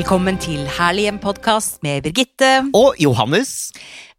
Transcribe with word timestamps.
Velkommen 0.00 0.38
til 0.40 0.62
Herlig 0.78 1.02
hjem-podkast 1.04 1.82
med 1.84 2.06
Birgitte. 2.06 2.48
Og 2.72 2.94
Johannes. 3.02 3.50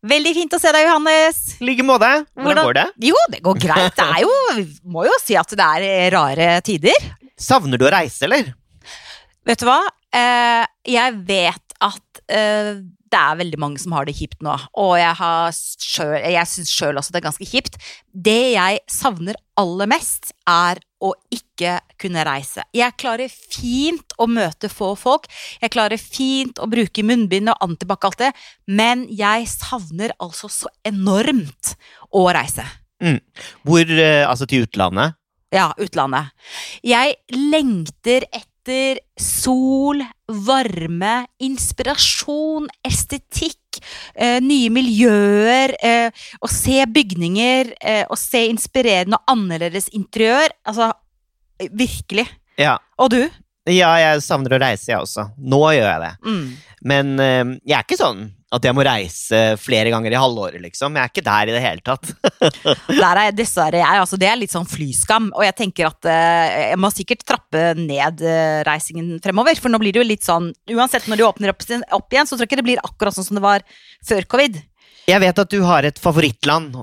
Veldig 0.06 0.34
fint 0.36 0.52
å 0.54 0.60
se 0.62 0.70
deg, 0.76 0.84
Johannes. 0.86 1.40
I 1.58 1.66
like 1.72 1.86
måte. 1.88 2.10
Hvordan 2.38 2.68
går 2.68 2.76
det? 2.78 2.84
Jo, 3.08 3.22
det 3.34 3.40
går 3.42 3.58
greit. 3.64 3.96
Det 3.98 4.06
er 4.06 4.20
jo 4.22 4.36
må 4.94 5.08
jo 5.08 5.16
si 5.24 5.34
at 5.42 5.56
det 5.58 5.70
er 5.80 6.14
rare 6.14 6.52
tider. 6.68 7.08
Savner 7.34 7.82
du 7.82 7.88
å 7.88 7.94
reise, 7.96 8.28
eller? 8.28 8.52
Vet 9.50 9.64
du 9.64 9.66
hva? 9.72 9.80
Eh, 10.14 10.70
jeg 11.00 11.18
vet 11.26 11.71
at 11.82 12.22
uh, 12.32 12.82
det 13.12 13.20
er 13.20 13.40
veldig 13.42 13.60
mange 13.60 13.82
som 13.82 13.94
har 13.96 14.08
det 14.08 14.16
kjipt 14.16 14.40
nå. 14.46 14.54
Og 14.80 14.94
jeg, 15.00 15.12
har 15.20 15.52
selv, 15.56 16.16
jeg 16.22 16.48
syns 16.48 16.72
sjøl 16.72 17.00
også 17.00 17.12
det 17.12 17.20
er 17.20 17.28
ganske 17.28 17.48
kjipt. 17.48 17.78
Det 18.12 18.54
jeg 18.54 18.80
savner 18.92 19.40
aller 19.60 19.90
mest, 19.92 20.32
er 20.48 20.80
å 21.02 21.12
ikke 21.34 21.80
kunne 22.02 22.24
reise. 22.28 22.64
Jeg 22.78 22.96
klarer 23.02 23.32
fint 23.32 24.16
å 24.22 24.28
møte 24.30 24.70
få 24.72 24.94
folk. 25.00 25.26
Jeg 25.62 25.74
klarer 25.74 26.00
fint 26.02 26.62
å 26.62 26.70
bruke 26.72 27.04
munnbind 27.06 27.52
og 27.52 27.66
antibac 27.66 28.06
alt 28.08 28.22
det, 28.22 28.32
men 28.70 29.08
jeg 29.10 29.50
savner 29.50 30.14
altså 30.22 30.50
så 30.52 30.72
enormt 30.88 31.74
å 32.14 32.28
reise. 32.32 32.68
Hvor 33.66 33.90
eh, 33.90 34.22
Altså 34.30 34.46
til 34.46 34.68
utlandet? 34.68 35.18
Ja, 35.52 35.72
utlandet. 35.82 36.32
Jeg 36.86 37.18
lengter 37.34 38.24
etter 38.30 38.51
sol, 39.20 40.02
varme, 40.28 41.26
inspirasjon, 41.42 42.68
estetikk, 42.86 43.82
eh, 44.16 44.40
nye 44.42 44.70
miljøer, 44.70 45.76
eh, 45.82 46.12
å 46.42 46.50
se 46.50 46.86
bygninger, 46.86 47.74
eh, 47.82 48.06
å 48.10 48.18
se 48.18 48.48
inspirerende 48.50 49.18
og 49.18 49.24
annerledes 49.28 49.90
interiør. 49.90 50.50
Altså, 50.66 50.94
virkelig. 51.60 52.28
Ja. 52.58 52.78
Og 52.98 53.10
du? 53.10 53.30
Ja, 53.70 53.92
jeg 54.02 54.24
savner 54.26 54.56
å 54.56 54.62
reise, 54.62 54.90
jeg 54.90 54.98
også. 55.04 55.28
Nå 55.38 55.60
gjør 55.76 55.86
jeg 55.86 56.02
det. 56.02 56.14
Mm. 56.26 56.46
Men 56.92 57.10
eh, 57.22 57.58
jeg 57.62 57.76
er 57.78 57.84
ikke 57.86 58.00
sånn 58.00 58.24
at 58.52 58.66
jeg 58.68 58.76
må 58.76 58.84
reise 58.84 59.40
flere 59.62 59.92
ganger 59.94 60.12
i 60.12 60.20
halvåret, 60.20 60.60
liksom. 60.60 60.98
Jeg 60.98 61.08
er 61.08 61.12
ikke 61.12 61.24
der 61.24 61.52
i 61.52 61.54
det 61.56 61.62
hele 61.64 61.84
tatt. 61.86 62.10
Der 63.04 63.20
er 63.22 63.36
dessverre 63.36 63.80
jeg. 63.80 64.00
Altså, 64.02 64.18
det 64.20 64.28
er 64.28 64.40
litt 64.42 64.52
sånn 64.52 64.68
flyskam. 64.68 65.30
Og 65.38 65.46
jeg 65.46 65.56
tenker 65.56 65.88
at 65.88 66.10
eh, 66.10 66.72
jeg 66.74 66.80
må 66.82 66.90
sikkert 66.92 67.24
trappe 67.24 67.62
ned 67.80 68.24
eh, 68.26 68.60
reisingen 68.68 69.22
fremover. 69.24 69.56
For 69.62 69.72
nå 69.72 69.80
blir 69.80 69.96
det 69.96 70.02
jo 70.02 70.10
litt 70.10 70.28
sånn 70.28 70.50
Uansett 70.74 71.08
når 71.08 71.22
de 71.22 71.28
åpner 71.30 71.54
opp, 71.54 71.64
opp 71.96 72.18
igjen, 72.18 72.28
så 72.28 72.36
tror 72.36 72.44
jeg 72.44 72.52
ikke 72.52 72.60
det 72.60 72.68
blir 72.68 72.84
akkurat 72.84 73.16
sånn 73.16 73.30
som 73.30 73.40
det 73.40 73.46
var 73.46 73.64
før 74.10 74.28
covid. 74.34 74.60
Jeg 75.08 75.24
vet 75.24 75.44
at 75.46 75.54
du 75.54 75.62
har 75.70 75.88
et 75.88 76.02
favorittland. 76.02 76.76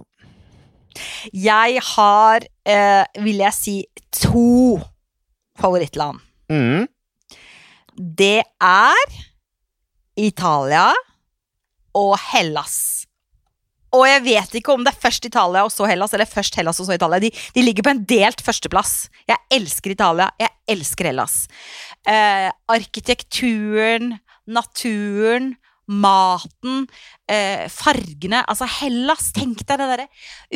Jeg 1.34 1.82
har, 1.90 2.48
eh, 2.64 3.04
vil 3.26 3.44
jeg 3.44 3.58
si, 3.58 3.76
to 4.22 4.78
favorittland. 5.60 6.24
Mm. 6.48 6.86
Det 7.98 8.42
er 8.62 9.18
Italia 10.18 10.92
og 11.98 12.14
Hellas. 12.30 12.78
Og 13.96 14.04
jeg 14.04 14.24
vet 14.26 14.56
ikke 14.58 14.74
om 14.74 14.82
det 14.84 14.92
er 14.92 15.00
først 15.00 15.24
Italia 15.24 15.64
og 15.64 15.72
så 15.72 15.86
Hellas, 15.88 16.12
eller 16.12 16.28
først 16.28 16.58
Hellas 16.58 16.80
og 16.82 16.88
så 16.88 16.98
Italia. 16.98 17.20
De, 17.22 17.30
de 17.54 17.64
ligger 17.64 17.86
på 17.86 17.94
en 17.94 18.02
delt 18.08 18.42
førsteplass. 18.44 19.08
Jeg 19.28 19.40
elsker 19.56 19.94
Italia, 19.94 20.28
jeg 20.40 20.52
elsker 20.76 21.08
Hellas. 21.08 21.38
Eh, 22.04 22.50
arkitekturen, 22.68 24.18
naturen, 24.48 25.54
maten, 25.88 26.84
eh, 27.32 27.64
fargene 27.72 28.42
Altså 28.44 28.68
Hellas, 28.68 29.30
tenk 29.32 29.64
deg 29.64 29.80
det 29.80 29.88
derre 29.88 30.08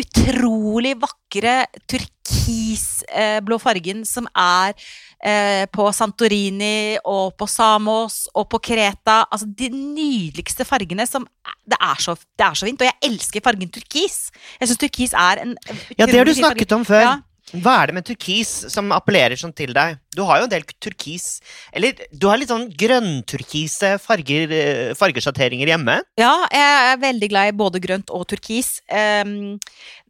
utrolig 0.03 0.93
vakre 1.00 1.55
turkisblå 1.89 3.59
fargen 3.62 4.05
som 4.09 4.28
er 4.37 4.77
eh, 5.22 5.65
på 5.72 5.88
Santorini 5.94 6.99
og 7.09 7.37
på 7.38 7.49
Samos 7.50 8.27
og 8.34 8.49
på 8.53 8.60
Kreta. 8.71 9.22
Altså 9.31 9.47
de 9.47 9.71
nydeligste 9.72 10.66
fargene 10.69 11.06
som 11.09 11.27
Det 11.66 11.78
er 11.78 11.99
så, 12.03 12.16
det 12.38 12.47
er 12.47 12.55
så 12.59 12.66
fint. 12.66 12.83
Og 12.83 12.88
jeg 12.88 13.10
elsker 13.10 13.44
fargen 13.44 13.71
turkis. 13.71 14.31
Jeg 14.60 14.69
syns 14.69 14.81
turkis 14.83 15.12
er 15.15 15.44
en 15.44 15.56
Ja, 15.97 16.06
det 16.06 16.19
har 16.19 16.27
du 16.27 16.34
snakket 16.34 16.34
fin 16.34 16.43
farge. 16.43 16.56
snakket 16.56 16.72
om 16.78 16.88
før. 16.88 17.06
Ja. 17.06 17.21
Hva 17.53 17.72
er 17.83 17.91
det 17.91 17.94
med 17.99 18.06
turkis 18.09 18.50
som 18.72 18.93
appellerer 18.97 19.37
sånn 19.37 19.53
til 19.53 19.75
deg? 19.77 19.99
Du 20.16 20.22
har 20.25 20.41
jo 20.41 20.47
en 20.47 20.53
del 20.53 20.62
turkis 20.81 21.43
Eller 21.75 21.99
du 22.09 22.25
har 22.31 22.39
litt 22.41 22.49
sånn 22.49 22.71
grønnturkise 22.81 23.99
farger, 24.00 24.54
eh, 24.56 24.94
fargesjatteringer 24.97 25.69
hjemme. 25.75 25.99
Ja, 26.21 26.33
jeg 26.53 26.94
er 26.94 27.03
veldig 27.03 27.28
glad 27.28 27.50
i 27.50 27.59
både 27.59 27.83
grønt 27.83 28.12
og 28.15 28.25
turkis. 28.31 28.81
Um, 28.89 29.59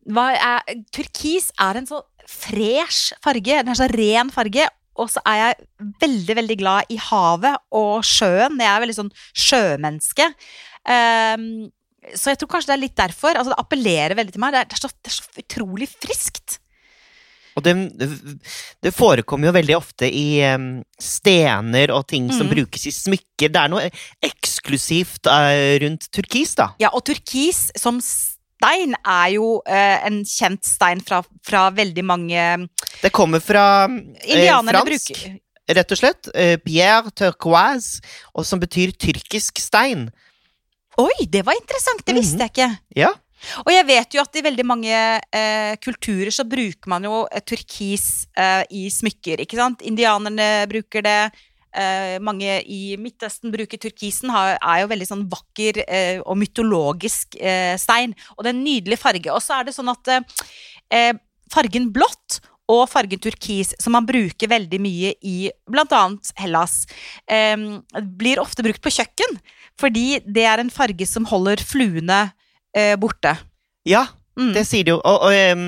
er, 0.06 0.62
turkis 0.94 1.50
er 1.58 1.80
en 1.80 1.88
så 1.88 2.02
fresh 2.28 3.16
farge. 3.24 3.58
Den 3.62 3.72
er 3.74 3.80
så 3.80 3.90
ren 3.90 4.30
farge. 4.30 4.68
Og 5.00 5.08
så 5.08 5.22
er 5.24 5.38
jeg 5.40 5.68
veldig, 6.02 6.34
veldig 6.42 6.56
glad 6.60 6.90
i 6.92 6.98
havet 7.00 7.56
og 7.78 8.02
sjøen. 8.04 8.58
Jeg 8.60 8.68
er 8.74 8.82
veldig 8.84 8.96
sånn 8.98 9.12
sjømenneske. 9.32 10.26
Um, 10.84 11.46
så 12.18 12.32
jeg 12.32 12.40
tror 12.42 12.50
kanskje 12.56 12.72
det 12.72 12.76
er 12.76 12.82
litt 12.82 12.98
derfor. 12.98 13.38
Altså, 13.38 13.54
det 13.54 13.62
appellerer 13.62 14.16
veldig 14.18 14.34
til 14.34 14.42
meg. 14.42 14.52
Det 14.52 14.60
er, 14.64 14.68
det 14.68 14.76
er, 14.76 14.82
så, 14.82 14.90
det 14.98 15.12
er 15.12 15.16
så 15.16 15.44
utrolig 15.46 15.88
friskt. 15.92 16.58
Og 17.52 17.60
det, 17.66 17.72
det 18.80 18.92
forekommer 18.96 19.50
jo 19.50 19.54
veldig 19.58 19.74
ofte 19.76 20.08
i 20.08 20.38
em, 20.40 20.68
stener 20.96 21.92
og 21.92 22.06
ting 22.08 22.30
som 22.32 22.46
Mm. 22.48 22.52
brukes 22.54 22.86
i 22.88 22.92
smykker. 22.96 23.52
Det 23.52 23.60
er 23.60 23.68
noe 23.68 23.90
eksklusivt 24.24 25.28
eh, 25.28 25.76
rundt 25.84 26.08
turkis, 26.16 26.54
da. 26.56 26.70
Ja, 26.80 26.88
og 26.96 27.04
turkis 27.04 27.66
som 27.76 28.00
stein 28.62 28.94
er 29.02 29.28
jo 29.34 29.60
eh, 29.66 30.06
en 30.06 30.20
kjent 30.22 30.64
stein 30.64 31.00
fra, 31.02 31.22
fra 31.42 31.66
veldig 31.74 32.04
mange 32.06 32.68
Det 33.02 33.10
kommer 33.10 33.42
fra 33.42 33.64
eh, 33.90 34.46
fransk, 34.46 35.10
bruker 35.10 35.40
rett 35.72 35.92
og 35.94 35.98
slett. 35.98 36.28
Eh, 36.34 36.56
Pierre 36.60 37.10
turquoise, 37.16 38.02
og 38.34 38.44
som 38.46 38.60
betyr 38.60 38.92
tyrkisk 38.98 39.58
stein. 39.62 40.08
Oi, 41.00 41.26
det 41.30 41.44
var 41.46 41.56
interessant! 41.56 42.02
Det 42.04 42.14
visste 42.14 42.36
Mhm. 42.36 42.42
jeg 42.42 42.50
ikke. 42.52 42.78
Ja. 42.96 43.12
Og 43.64 43.72
jeg 43.72 43.86
vet 43.86 44.14
jo 44.14 44.20
at 44.20 44.36
i 44.36 44.42
veldig 44.42 44.64
mange 44.66 44.92
eh, 45.32 45.76
kulturer 45.82 46.30
så 46.30 46.44
bruker 46.44 46.86
man 46.88 47.02
jo 47.02 47.26
eh, 47.26 47.40
turkis 47.40 48.26
eh, 48.36 48.62
i 48.70 48.88
smykker, 48.90 49.40
ikke 49.42 49.56
sant? 49.58 49.82
Indianerne 49.82 50.66
bruker 50.70 51.02
det. 51.02 51.32
Eh, 51.72 52.18
mange 52.20 52.58
i 52.68 52.96
Midtøsten 53.00 53.52
bruker 53.54 53.80
turkisen. 53.80 54.30
Har, 54.34 54.58
er 54.60 54.82
jo 54.82 54.90
veldig 54.92 55.08
sånn 55.08 55.26
vakker 55.32 55.82
eh, 55.86 56.20
og 56.22 56.36
mytologisk 56.40 57.36
eh, 57.40 57.74
stein. 57.80 58.12
Og 58.36 58.44
det 58.44 58.52
er 58.52 58.56
en 58.58 58.64
nydelig 58.66 58.98
farge. 59.00 59.32
Og 59.32 59.40
så 59.44 59.58
er 59.60 59.68
det 59.68 59.74
sånn 59.76 59.90
at 59.92 60.12
eh, 60.12 61.12
fargen 61.52 61.90
blått 61.94 62.40
og 62.72 62.86
fargen 62.88 63.20
turkis, 63.20 63.74
som 63.82 63.92
man 63.96 64.06
bruker 64.08 64.48
veldig 64.48 64.78
mye 64.80 65.10
i 65.28 65.50
bl.a. 65.68 66.02
Hellas, 66.40 66.86
eh, 67.28 67.56
blir 68.20 68.40
ofte 68.40 68.64
brukt 68.64 68.80
på 68.84 68.92
kjøkken. 68.94 69.38
Fordi 69.80 70.20
det 70.28 70.44
er 70.48 70.60
en 70.62 70.70
farge 70.72 71.06
som 71.08 71.26
holder 71.28 71.60
fluene 71.64 72.24
eh, 72.76 72.96
borte. 73.00 73.36
ja, 73.88 74.06
Mm. 74.32 74.54
det 74.56 74.62
sier 74.64 74.86
de 74.86 74.94
jo. 74.94 75.00
Og, 75.04 75.26
og 75.26 75.34
em, 75.36 75.64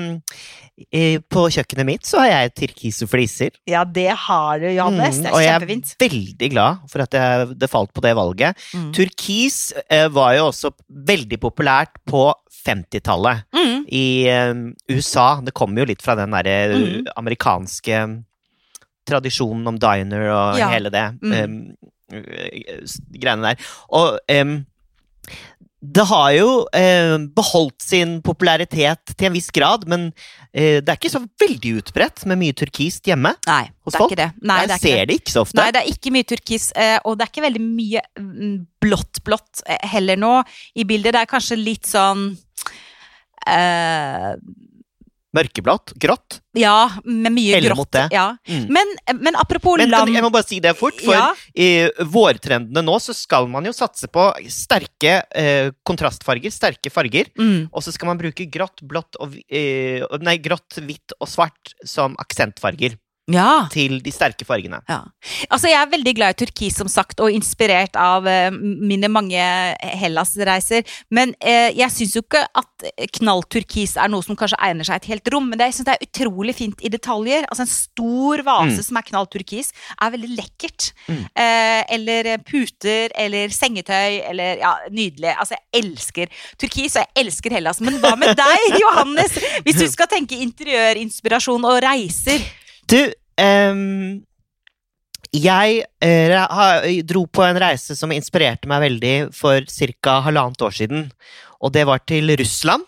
eh, 0.91 1.19
på 1.31 1.45
kjøkkenet 1.55 1.85
mitt 1.87 2.05
så 2.07 2.19
har 2.23 2.27
jeg 2.31 2.53
turkise 2.61 3.07
fliser. 3.07 3.51
Ja, 3.69 3.83
det 3.85 4.09
har 4.25 4.59
du, 4.59 4.67
Johannes. 4.73 5.17
Mm, 5.19 5.23
det 5.23 5.31
og 5.33 5.39
er 5.39 5.45
jeg 5.45 5.55
er 5.55 5.95
veldig 6.09 6.49
glad 6.51 6.85
for 6.91 7.05
at 7.05 7.17
jeg, 7.19 7.57
det 7.61 7.69
falt 7.71 7.93
på 7.95 8.03
det 8.05 8.15
valget. 8.17 8.57
Mm. 8.75 8.89
Turkis 8.97 9.59
eh, 9.89 10.07
var 10.11 10.35
jo 10.37 10.49
også 10.51 10.73
veldig 10.89 11.39
populært 11.39 11.95
på 12.09 12.27
50-tallet 12.65 13.43
Mm. 13.55 13.81
i 13.93 14.05
eh, 14.27 14.53
USA. 14.95 15.39
Det 15.45 15.53
kommer 15.53 15.83
jo 15.83 15.89
litt 15.91 16.01
fra 16.01 16.15
den 16.19 16.31
derre 16.33 16.55
eh, 16.65 16.75
Mm. 16.75 17.07
amerikanske 17.15 17.99
tradisjonen 19.05 19.67
om 19.69 19.77
diner 19.77 20.23
og 20.33 20.57
Ja. 20.57 20.69
hele 20.73 20.89
det 20.89 21.05
eh, 21.29 21.47
greiene 23.21 23.51
der. 23.53 23.67
Og 23.93 24.17
em, 24.29 24.65
det 25.85 26.05
har 26.09 26.29
jo 26.33 26.49
eh, 26.75 27.15
beholdt 27.37 27.83
sin 27.83 28.17
popularitet 28.25 29.13
til 29.13 29.29
en 29.29 29.35
viss 29.35 29.51
grad, 29.53 29.85
men 29.91 30.07
eh, 30.51 30.81
det 30.81 30.89
er 30.89 30.97
ikke 30.97 31.11
så 31.13 31.21
veldig 31.41 31.73
utbredt 31.81 32.23
med 32.29 32.39
mye 32.41 32.55
turkist 32.57 33.05
hjemme. 33.09 33.35
Nei, 33.47 33.63
Hos 33.85 33.93
det 33.93 34.01
folk? 34.01 34.15
det. 34.17 34.29
Nei, 34.41 34.59
jeg 34.63 34.71
det 34.71 34.77
er 34.77 34.83
ser 34.83 34.97
det. 35.01 35.07
det 35.11 35.19
ikke 35.21 35.35
så 35.35 35.43
ofte. 35.45 35.59
Nei, 35.59 35.67
det 35.75 35.83
er 35.83 35.91
ikke 35.93 36.13
mye 36.15 36.29
turkis, 36.31 36.69
eh, 36.79 36.97
og 37.03 37.17
det 37.19 37.27
er 37.27 37.33
ikke 37.33 37.45
veldig 37.45 37.63
mye 37.65 38.03
mm, 38.19 38.55
blått-blått 38.85 39.65
eh, 39.67 39.87
heller 39.93 40.19
nå 40.21 40.33
i 40.75 40.87
bildet. 40.87 41.15
Det 41.15 41.23
er 41.25 41.33
kanskje 41.35 41.59
litt 41.61 41.89
sånn 41.89 42.27
eh, 43.47 44.31
Mørkeblått, 45.35 45.93
grått. 45.99 46.39
Ja, 46.55 46.87
med 47.03 47.33
mye 47.35 47.57
Heller 47.57 47.73
grått. 47.75 47.97
Ja. 48.13 48.27
Mm. 48.47 48.65
Men, 48.71 48.93
men 49.19 49.35
apropos 49.35 49.77
Men, 49.81 49.91
land 49.91 50.13
jeg 50.15 50.23
må 50.23 50.31
bare 50.31 50.47
si 50.47 50.61
det 50.63 50.71
fort, 50.79 50.97
for 51.03 51.13
Ja. 51.17 51.33
i 51.53 51.89
vårtrendene 51.99 52.83
nå 52.85 52.95
så 53.03 53.13
skal 53.15 53.49
man 53.51 53.67
jo 53.67 53.73
satse 53.75 54.07
på 54.11 54.29
sterke 54.51 55.17
eh, 55.35 55.71
kontrastfarger, 55.83 56.53
sterke 56.55 56.91
farger. 56.93 57.31
mm, 57.37 57.69
Og 57.73 57.83
så 57.83 57.91
skal 57.91 58.13
man 58.13 58.21
bruke 58.21 58.47
grått, 58.51 58.81
blått 58.87 59.19
og 59.19 59.35
eh, 59.49 60.05
Nei, 60.25 60.37
grått, 60.39 60.79
hvitt 60.79 61.13
og 61.19 61.27
svart 61.29 61.75
som 61.85 62.15
aksentfarger. 62.21 62.95
Ja. 63.31 63.65
til 63.73 63.95
de 64.05 64.11
sterke 64.13 64.45
fargene. 64.45 64.77
Ja. 64.85 64.99
Altså, 65.49 65.65
jeg 65.71 65.79
er 65.81 65.89
veldig 65.89 66.11
glad 66.17 66.35
i 66.35 66.45
turkis, 66.45 66.75
som 66.77 66.87
sagt, 66.91 67.19
og 67.25 67.33
inspirert 67.33 67.95
av 67.97 68.27
uh, 68.29 68.51
mine 68.53 69.07
mange 69.09 69.41
Hellas-reiser. 69.97 70.83
Men 71.09 71.31
uh, 71.41 71.71
jeg 71.73 71.89
syns 71.95 72.13
jo 72.17 72.21
ikke 72.21 72.43
at 72.53 72.85
knallturkis 73.17 73.95
er 73.97 74.11
noe 74.13 74.21
som 74.21 74.37
kanskje 74.37 74.59
egner 74.61 74.85
seg 74.85 74.99
et 75.01 75.07
helt 75.13 75.31
rom. 75.33 75.47
Men 75.49 75.57
det, 75.57 75.71
jeg 75.71 75.77
synes 75.79 75.87
det 75.89 75.95
er 75.95 76.05
utrolig 76.05 76.53
fint 76.57 76.83
i 76.85 76.91
detaljer. 76.93 77.47
Altså 77.49 77.65
En 77.65 77.71
stor 77.71 78.43
vase 78.45 78.75
Mm. 78.75 78.83
som 78.85 78.97
er 78.99 79.05
knallturkis, 79.09 79.71
er 80.01 80.11
veldig 80.13 80.29
lekkert. 80.37 80.91
Mm. 81.09 81.23
Uh, 81.37 81.81
eller 81.97 82.29
puter, 82.45 83.09
eller 83.25 83.49
sengetøy, 83.53 84.19
eller 84.29 84.61
Ja, 84.61 84.75
nydelig. 84.93 85.33
Altså, 85.33 85.55
jeg 85.57 85.83
elsker 85.83 86.29
turkis, 86.61 86.95
og 86.95 87.01
jeg 87.07 87.25
elsker 87.25 87.51
Hellas. 87.57 87.81
Men 87.81 87.97
hva 88.03 88.13
med 88.17 88.37
deg, 88.37 88.77
Johannes? 88.83 89.33
Hvis 89.65 89.81
du 89.81 89.87
skal 89.91 90.09
tenke 90.13 90.37
interiørinspirasjon 90.45 91.65
og 91.65 91.81
reiser. 91.85 92.45
Du, 92.91 92.99
um, 93.41 94.21
jeg 95.35 95.83
eh, 96.05 97.01
dro 97.07 97.25
på 97.27 97.43
en 97.43 97.59
reise 97.59 97.97
som 97.97 98.13
inspirerte 98.15 98.69
meg 98.71 98.83
veldig 98.85 99.13
for 99.35 99.65
ca. 99.65 100.19
halvannet 100.27 100.65
år 100.67 100.75
siden. 100.79 101.07
Og 101.59 101.73
det 101.75 101.85
var 101.89 102.03
til 102.07 102.35
Russland. 102.39 102.85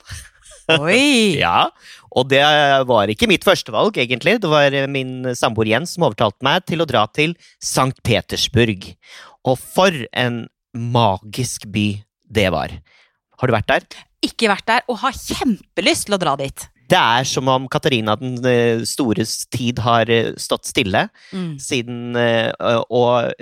Oi! 0.78 1.38
Ja, 1.44 1.70
Og 2.18 2.28
det 2.32 2.42
var 2.90 3.12
ikke 3.12 3.28
mitt 3.30 3.46
førstevalg, 3.48 3.98
egentlig. 4.02 4.38
Det 4.42 4.50
var 4.50 4.74
min 4.92 5.34
samboer 5.38 5.70
Jens 5.70 5.96
som 5.96 6.08
overtalte 6.08 6.44
meg 6.46 6.66
til 6.68 6.84
å 6.84 6.88
dra 6.90 7.06
til 7.14 7.36
St. 7.62 7.96
Petersburg. 8.04 8.90
Og 9.48 9.56
for 9.60 9.96
en 10.12 10.46
magisk 10.74 11.68
by 11.72 11.88
det 12.28 12.50
var. 12.52 12.74
Har 13.38 13.48
du 13.48 13.56
vært 13.56 13.72
der? 13.72 13.88
ikke 14.26 14.50
vært 14.52 14.68
der 14.68 14.88
og 14.90 15.00
har 15.04 15.16
kjempelyst 15.16 16.08
til 16.08 16.18
å 16.18 16.22
dra 16.22 16.36
dit. 16.40 16.68
Det 16.88 16.98
er 16.98 17.26
som 17.28 17.48
om 17.52 17.66
Katarina 17.68 18.16
den 18.20 18.38
eh, 18.48 18.84
stores 18.88 19.46
tid 19.52 19.80
har 19.84 20.08
eh, 20.10 20.30
stått 20.40 20.70
stille. 20.70 21.10
siden 21.60 22.16
eh, 22.16 22.52
Og 22.90 23.34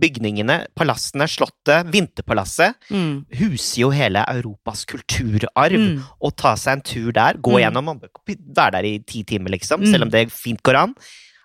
bygningene, 0.00 0.66
palassene, 0.78 1.28
slottet, 1.28 1.90
Vinterpalasset 1.92 2.74
Mm. 2.90 3.26
huser 3.38 3.80
jo 3.82 3.90
hele 3.90 4.24
Europas 4.32 4.84
kulturarv. 4.88 5.76
Mm. 5.78 6.02
Å 6.24 6.30
ta 6.36 6.54
seg 6.56 6.72
en 6.78 6.80
tur 6.82 7.12
der, 7.12 7.34
gå 7.34 7.58
Mm. 7.58 7.60
gjennom 7.62 8.00
være 8.56 8.72
der 8.72 8.84
i 8.84 8.98
ti 9.00 9.22
timer, 9.22 9.50
liksom, 9.50 9.80
Mm. 9.82 9.90
selv 9.92 10.02
om 10.02 10.10
det 10.10 10.30
fint 10.32 10.62
går 10.62 10.74
an. 10.76 10.94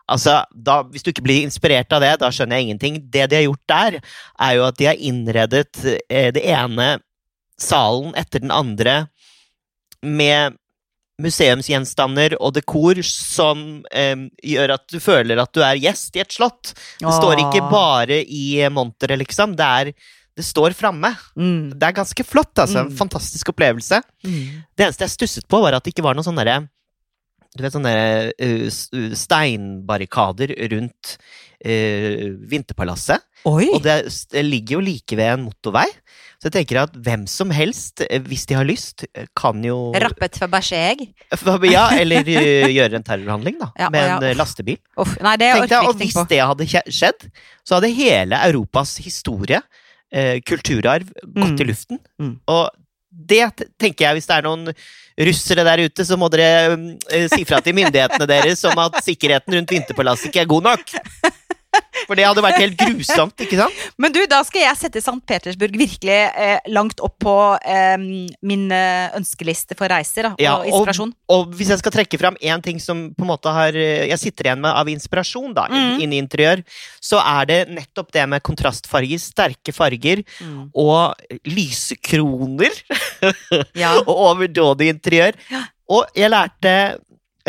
Altså, 0.10 0.44
da, 0.56 0.84
Hvis 0.84 1.04
du 1.04 1.12
ikke 1.12 1.24
blir 1.24 1.44
inspirert 1.44 1.92
av 1.94 2.02
det, 2.02 2.20
da 2.20 2.30
skjønner 2.30 2.58
jeg 2.60 2.68
ingenting. 2.68 3.10
Det 3.10 3.30
de 3.30 3.36
har 3.36 3.44
gjort 3.44 3.68
der, 3.68 4.02
er 4.40 4.56
jo 4.56 4.64
at 4.68 4.78
de 4.78 4.86
har 4.86 4.96
innredet 4.96 6.02
eh, 6.10 6.32
det 6.32 6.44
ene 6.44 7.00
salen 7.60 8.14
etter 8.16 8.40
den 8.42 8.52
andre 8.52 9.08
med 10.04 10.58
museumsgjenstander 11.22 12.34
og 12.42 12.56
dekor 12.58 13.00
som 13.06 13.84
eh, 13.94 14.26
gjør 14.44 14.74
at 14.80 14.86
du 14.90 15.00
føler 15.04 15.38
at 15.44 15.54
du 15.54 15.62
er 15.62 15.78
gjest 15.82 16.16
i 16.18 16.24
et 16.24 16.34
slott. 16.34 16.74
Det 17.00 17.14
står 17.14 17.44
ikke 17.46 17.64
bare 17.72 18.22
i 18.26 18.64
monteret, 18.74 19.20
liksom. 19.22 19.54
Det, 19.60 19.68
er, 19.68 19.94
det 20.38 20.46
står 20.48 20.74
framme. 20.78 21.14
Mm. 21.38 21.74
Det 21.78 21.90
er 21.90 21.98
ganske 22.02 22.26
flott, 22.26 22.54
altså. 22.58 22.84
En 22.86 22.92
Mm. 22.92 22.98
fantastisk 22.98 23.50
opplevelse. 23.54 24.02
Mm. 24.26 24.64
Det 24.76 24.88
eneste 24.88 25.06
jeg 25.06 25.16
stusset 25.18 25.48
på, 25.48 25.62
var 25.62 25.78
at 25.78 25.84
det 25.86 25.94
ikke 25.94 26.06
var 26.06 26.16
noen 26.18 26.26
sånne 26.26 26.46
derre 26.46 26.62
du 27.54 27.62
vet 27.62 27.76
sånne 27.76 27.90
uh, 28.34 29.14
steinbarrikader 29.14 30.54
rundt 30.72 31.12
uh, 31.62 32.32
Vinterpalasset. 32.50 33.22
Oi! 33.46 33.68
Og 33.76 33.84
det, 33.86 33.98
det 34.34 34.42
ligger 34.48 34.80
jo 34.80 34.86
like 34.88 35.18
ved 35.20 35.34
en 35.36 35.44
motorvei. 35.50 35.86
Så 36.44 36.50
jeg 36.50 36.58
tenker 36.58 36.82
at 36.82 36.96
hvem 37.00 37.22
som 37.32 37.54
helst, 37.56 38.02
eh, 38.04 38.20
hvis 38.28 38.42
de 38.50 38.58
har 38.58 38.68
lyst, 38.68 39.06
eh, 39.16 39.30
kan 39.40 39.64
jo 39.64 39.94
Rappet 39.96 40.36
Fabergé-egg. 40.42 41.06
Ja, 41.72 41.86
eller 41.96 42.20
uh, 42.28 42.68
gjøre 42.68 43.00
en 43.00 43.06
terrorhandling, 43.08 43.62
da. 43.62 43.70
Ja, 43.80 43.88
med 43.94 44.04
en 44.04 44.26
ja, 44.28 44.34
lastebil. 44.36 44.76
Uff, 45.00 45.14
nei, 45.24 45.38
jeg 45.40 45.64
og 45.80 45.96
hvis 46.02 46.18
det 46.28 46.42
hadde 46.44 46.68
skjedd, 46.68 47.30
så 47.64 47.78
hadde 47.78 47.94
hele 47.96 48.42
Europas 48.50 48.98
historie, 49.06 49.62
eh, 50.12 50.42
kulturarv, 50.44 51.08
gått 51.24 51.56
Mm. 51.56 51.62
i 51.64 51.70
luften. 51.72 52.00
Mm. 52.20 52.34
Og 52.52 52.68
det 53.08 53.46
tenker 53.80 54.10
jeg, 54.10 54.18
hvis 54.18 54.28
det 54.28 54.36
er 54.36 54.46
noen 54.50 54.74
russere 55.24 55.64
der 55.64 55.86
ute, 55.86 56.04
så 56.04 56.18
må 56.20 56.28
dere 56.34 56.76
mm, 56.76 56.90
eh, 57.14 57.28
si 57.32 57.46
fra 57.48 57.62
til 57.64 57.76
myndighetene 57.78 58.28
deres 58.28 58.66
om 58.68 58.84
at 58.84 59.00
sikkerheten 59.06 59.56
rundt 59.56 59.72
Vinterpalasset 59.72 60.28
ikke 60.28 60.44
er 60.44 60.52
god 60.52 60.68
nok. 60.74 60.94
For 62.08 62.20
det 62.20 62.26
hadde 62.28 62.42
vært 62.44 62.58
helt 62.60 62.76
grusomt, 62.78 63.40
ikke 63.46 63.56
sant? 63.62 63.78
Men 64.02 64.12
du, 64.12 64.20
da 64.28 64.42
skal 64.44 64.62
jeg 64.66 64.76
sette 64.82 65.00
St. 65.00 65.14
Petersburg 65.30 65.78
virkelig 65.80 66.18
eh, 66.36 66.60
langt 66.74 67.00
opp 67.06 67.16
på 67.24 67.36
eh, 67.64 67.96
min 68.44 68.66
eh, 68.76 69.14
ønskeliste 69.16 69.78
for 69.80 69.88
reiser 69.94 70.28
da, 70.28 70.32
og 70.36 70.42
Ja, 70.44 70.56
og- 70.60 70.68
inspirasjon. 70.68 71.14
Og 71.32 71.54
hvis 71.56 71.72
jeg 71.72 71.80
skal 71.80 71.96
trekke 71.96 72.20
fram 72.20 72.36
én 72.44 72.62
ting 72.66 72.82
som 72.84 73.06
på 73.16 73.24
en 73.24 73.32
måte 73.32 73.54
har 73.56 73.78
eh, 73.80 74.10
jeg 74.12 74.20
sitter 74.20 74.50
igjen 74.50 74.62
med 74.66 74.76
av 74.76 74.92
inspirasjon 74.92 75.54
da, 75.56 75.68
Mm. 75.74 76.02
inn 76.04 76.14
i 76.14 76.20
interiør, 76.22 76.60
så 77.02 77.18
er 77.24 77.46
det 77.50 77.60
nettopp 77.72 78.12
det 78.14 78.28
med 78.30 78.44
kontrastfarger, 78.44 79.18
sterke 79.24 79.72
farger 79.74 80.26
Mm. 80.44 80.70
og 80.76 81.16
lysekroner. 81.48 82.74
Ja. 83.80 83.94
og 84.04 84.12
overdådig 84.12 84.90
interiør. 84.92 85.38
Ja. 85.52 85.64
Og 85.94 86.10
jeg 86.18 86.30
lærte 86.34 86.74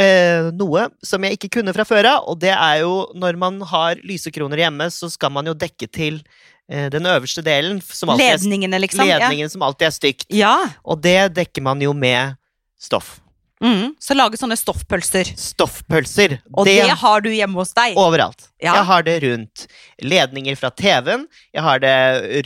eh, 0.01 0.51
noe 0.57 0.89
som 1.05 1.25
jeg 1.25 1.39
ikke 1.39 1.53
kunne 1.59 1.75
fra 1.77 1.87
før 1.89 2.11
av, 2.15 2.29
og 2.31 2.41
det 2.43 2.53
er 2.55 2.83
jo 2.83 3.07
når 3.19 3.39
man 3.41 3.61
har 3.71 4.01
lysekroner 4.07 4.65
hjemme, 4.65 4.89
så 4.93 5.11
skal 5.13 5.33
man 5.35 5.49
jo 5.51 5.57
dekke 5.59 5.89
til 5.91 6.21
eh, 6.69 6.89
den 6.93 7.07
øverste 7.11 7.45
delen, 7.47 7.81
som 7.85 8.15
Ledningene, 8.19 8.81
liksom. 8.83 9.07
ledningen 9.09 9.53
som 9.53 9.67
alltid 9.67 9.91
er 9.91 9.99
stygt. 9.99 10.27
Ja. 10.35 10.57
Og 10.85 11.03
det 11.05 11.35
dekker 11.39 11.65
man 11.65 11.83
jo 11.83 11.95
med 11.97 12.39
stoff. 12.81 13.19
Mm. 13.65 13.95
Så 14.03 14.13
lage 14.17 14.37
sånne 14.37 14.57
stoffpølser. 14.61 15.31
Stoffpølser. 15.41 16.37
Og 16.53 16.69
det, 16.69 16.77
har 17.01 17.25
du 17.25 17.31
hjemme 17.33 17.57
hos 17.63 17.73
deg. 17.77 17.97
overalt. 17.97 18.51
Ja. 18.61 18.75
Jeg 18.77 18.89
har 18.91 19.07
det 19.07 19.15
rundt 19.25 19.65
ledninger 20.05 20.57
fra 20.61 20.71
TV-en, 20.73 21.25
jeg 21.53 21.65
har 21.65 21.81
det 21.83 21.97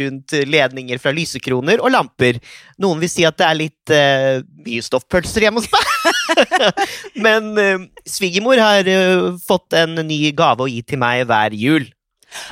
rundt 0.00 0.35
ledninger 0.47 1.03
fra 1.03 1.12
lysekroner 1.15 1.82
og 1.82 1.93
lamper. 1.94 2.38
Noen 2.82 3.03
vil 3.03 3.11
si 3.11 3.26
at 3.26 3.38
det 3.38 3.47
er 3.49 3.59
litt 3.59 3.93
uh, 3.94 4.41
mye 4.67 4.87
stoffpølser 4.87 5.47
hjemme 5.47 5.62
hos 5.62 5.70
meg. 5.75 6.56
Men 7.26 7.53
uh, 7.59 7.87
svigermor 8.06 8.62
har 8.62 8.87
uh, 8.87 9.35
fått 9.43 9.79
en 9.79 9.99
ny 10.06 10.29
gave 10.38 10.67
å 10.67 10.70
gi 10.70 10.82
til 10.87 11.03
meg 11.03 11.26
hver 11.29 11.56
jul. 11.59 11.88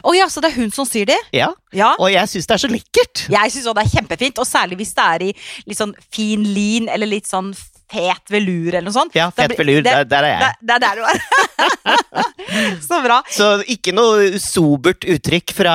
Å 0.06 0.12
ja, 0.16 0.26
så 0.32 0.40
det 0.40 0.50
er 0.50 0.60
hun 0.62 0.70
som 0.72 0.86
syr 0.88 1.06
det? 1.10 1.18
Ja, 1.36 1.50
Ja. 1.76 1.92
Og 2.00 2.08
jeg 2.08 2.28
syns 2.32 2.48
det 2.48 2.54
er 2.56 2.62
så 2.64 2.70
lekkert. 2.72 3.26
Jeg 3.28 3.52
syns 3.52 3.66
det 3.68 3.82
er 3.82 3.94
kjempefint, 3.98 4.38
og 4.40 4.48
særlig 4.48 4.78
hvis 4.80 4.94
det 4.96 5.04
er 5.04 5.24
i 5.26 5.32
litt 5.68 5.78
sånn 5.78 5.92
fin 6.12 6.44
lin 6.56 6.88
eller 6.92 7.10
litt 7.10 7.28
sånn 7.28 7.52
fet 7.92 8.30
velur 8.34 8.72
eller 8.74 8.86
noe 8.88 8.94
sånt. 8.96 9.14
Ja, 9.14 9.28
fet 9.30 9.52
blir- 9.54 9.60
velur, 9.64 9.82
det- 9.86 9.92
der, 9.92 10.04
der 10.10 10.24
er 10.24 10.32
jeg. 10.32 10.40
Det, 10.40 10.66
det 10.66 10.74
er 10.74 10.80
der 10.86 10.96
du 10.96 11.02
er. 11.06 12.80
så 12.88 13.00
bra. 13.04 13.18
Så 13.30 13.46
ikke 13.72 13.92
noe 13.94 14.38
sobert 14.42 15.04
uttrykk 15.06 15.52
fra 15.56 15.74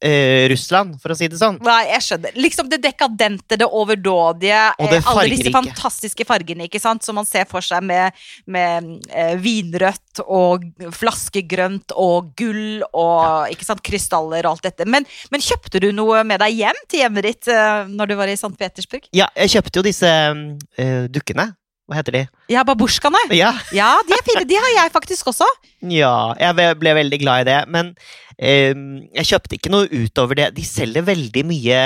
eh, 0.00 0.46
Russland, 0.52 0.96
for 1.02 1.12
å 1.14 1.16
si 1.18 1.28
det 1.30 1.38
sånn. 1.40 1.58
Nei, 1.64 1.80
jeg 1.92 2.04
skjønner. 2.06 2.36
Liksom 2.40 2.70
det 2.70 2.80
dekadente, 2.84 3.58
det 3.60 3.66
overdådige. 3.66 4.62
Og 4.78 4.90
det 4.92 5.00
eh, 5.00 5.10
alle 5.10 5.26
disse 5.32 5.52
fantastiske 5.54 6.26
fargene 6.28 6.66
ikke 6.68 6.80
sant? 6.82 7.02
som 7.06 7.16
man 7.18 7.26
ser 7.28 7.46
for 7.50 7.64
seg 7.64 7.82
med, 7.86 8.16
med 8.50 8.90
eh, 9.10 9.34
vinrødt 9.40 10.22
og 10.26 10.66
flaskegrønt 10.94 11.94
og 11.98 12.32
gull 12.38 12.82
og 12.92 13.50
ikke 13.52 13.66
sant, 13.66 13.82
krystaller 13.86 14.46
og 14.46 14.56
alt 14.56 14.68
dette. 14.70 14.86
Men, 14.88 15.06
men 15.32 15.44
kjøpte 15.44 15.80
du 15.82 15.90
noe 15.96 16.22
med 16.28 16.42
deg 16.42 16.58
hjem 16.60 16.82
til 16.90 17.04
hjemmet 17.04 17.26
ditt 17.30 17.50
eh, 17.52 17.84
når 17.90 18.12
du 18.12 18.16
var 18.20 18.30
i 18.32 18.36
St. 18.38 18.52
Petersburg? 18.60 19.08
Ja, 19.16 19.30
jeg 19.38 19.54
kjøpte 19.56 19.80
jo 19.80 19.86
disse 19.86 20.10
eh, 20.10 21.06
dukkene. 21.10 21.49
Hva 21.90 21.98
heter 21.98 22.14
de? 22.14 22.20
Ja, 22.54 22.62
babusjkaene. 22.68 23.18
Ja, 23.34 23.50
Ja, 23.74 23.88
de 24.06 24.14
er 24.14 24.22
fine. 24.28 24.44
De 24.46 24.54
har 24.62 24.70
jeg 24.76 24.92
faktisk 24.94 25.32
også. 25.32 25.48
Ja, 25.90 26.12
jeg 26.38 26.54
ble- 26.78 26.94
veldig 27.00 27.18
glad 27.24 27.42
i 27.42 27.48
det, 27.50 27.58
men 27.74 27.90
ehm, 28.38 29.08
jeg 29.18 29.26
kjøpte 29.32 29.58
ikke 29.58 29.72
noe 29.74 29.90
utover 29.90 30.38
det. 30.38 30.48
De 30.54 30.62
selger 30.64 31.02
veldig 31.08 31.42
mye 31.50 31.80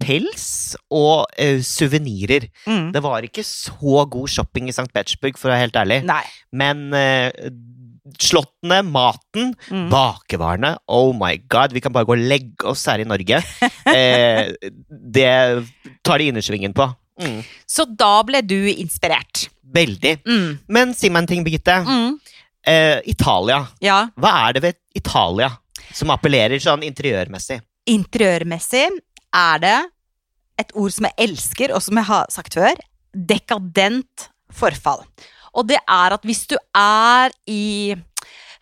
pels 0.00 0.76
og 0.88 1.26
uh, 1.36 1.58
suvenirer. 1.66 2.46
Mm. 2.64 2.86
Det 2.94 3.02
var 3.04 3.26
ikke 3.26 3.42
så 3.44 4.06
god 4.08 4.30
shopping 4.32 4.70
i 4.70 4.72
St. 4.72 4.86
Petersburg, 4.94 5.36
for 5.36 5.50
å 5.50 5.52
være 5.52 5.66
helt 5.66 5.76
ærlig. 5.82 5.98
Nei. 6.08 6.22
Men 6.56 6.86
eh, 6.96 7.28
slottene, 8.16 8.78
maten, 8.86 9.52
Mm. 9.70 9.90
bakevarene 9.92 10.76
Oh 10.88 11.12
my 11.12 11.34
god, 11.52 11.72
vi 11.76 11.80
kan 11.84 11.92
bare 11.92 12.06
gå 12.08 12.16
og 12.16 12.24
legge 12.30 12.64
oss 12.70 12.86
her 12.88 13.02
i 13.02 13.08
Norge. 13.08 13.42
Eh, 13.90 14.52
det 14.88 15.30
tar 16.06 16.18
de 16.22 16.28
innersvingen 16.30 16.72
på. 16.76 16.84
Mm. 17.20 17.40
Så 17.68 17.84
da 17.84 18.14
ble 18.26 18.42
du 18.42 18.58
inspirert. 18.72 19.48
Veldig. 19.70 20.16
Mm. 20.26 20.58
Men 20.68 20.94
si 20.96 21.10
meg 21.12 21.24
en 21.24 21.30
ting, 21.30 21.44
Birgitte. 21.46 21.76
Mm. 21.86 22.18
Eh, 22.66 22.98
Italia. 23.12 23.62
Ja. 23.84 24.02
Hva 24.20 24.34
er 24.48 24.56
det 24.56 24.64
ved 24.64 24.80
Italia 24.98 25.50
som 25.92 26.12
appellerer 26.14 26.60
sånn 26.62 26.84
interiørmessig? 26.86 27.60
Interiørmessig 27.90 28.86
er 29.36 29.62
det 29.62 29.78
et 30.60 30.74
ord 30.76 30.92
som 30.92 31.08
jeg 31.08 31.30
elsker, 31.30 31.72
og 31.72 31.82
som 31.84 31.96
jeg 31.96 32.08
har 32.10 32.26
sagt 32.32 32.56
før, 32.58 32.82
dekadent 33.14 34.28
forfall. 34.52 35.06
Og 35.56 35.66
det 35.70 35.80
er 35.80 36.14
at 36.14 36.26
hvis 36.26 36.44
du 36.50 36.56
er 36.76 37.32
i 37.48 37.94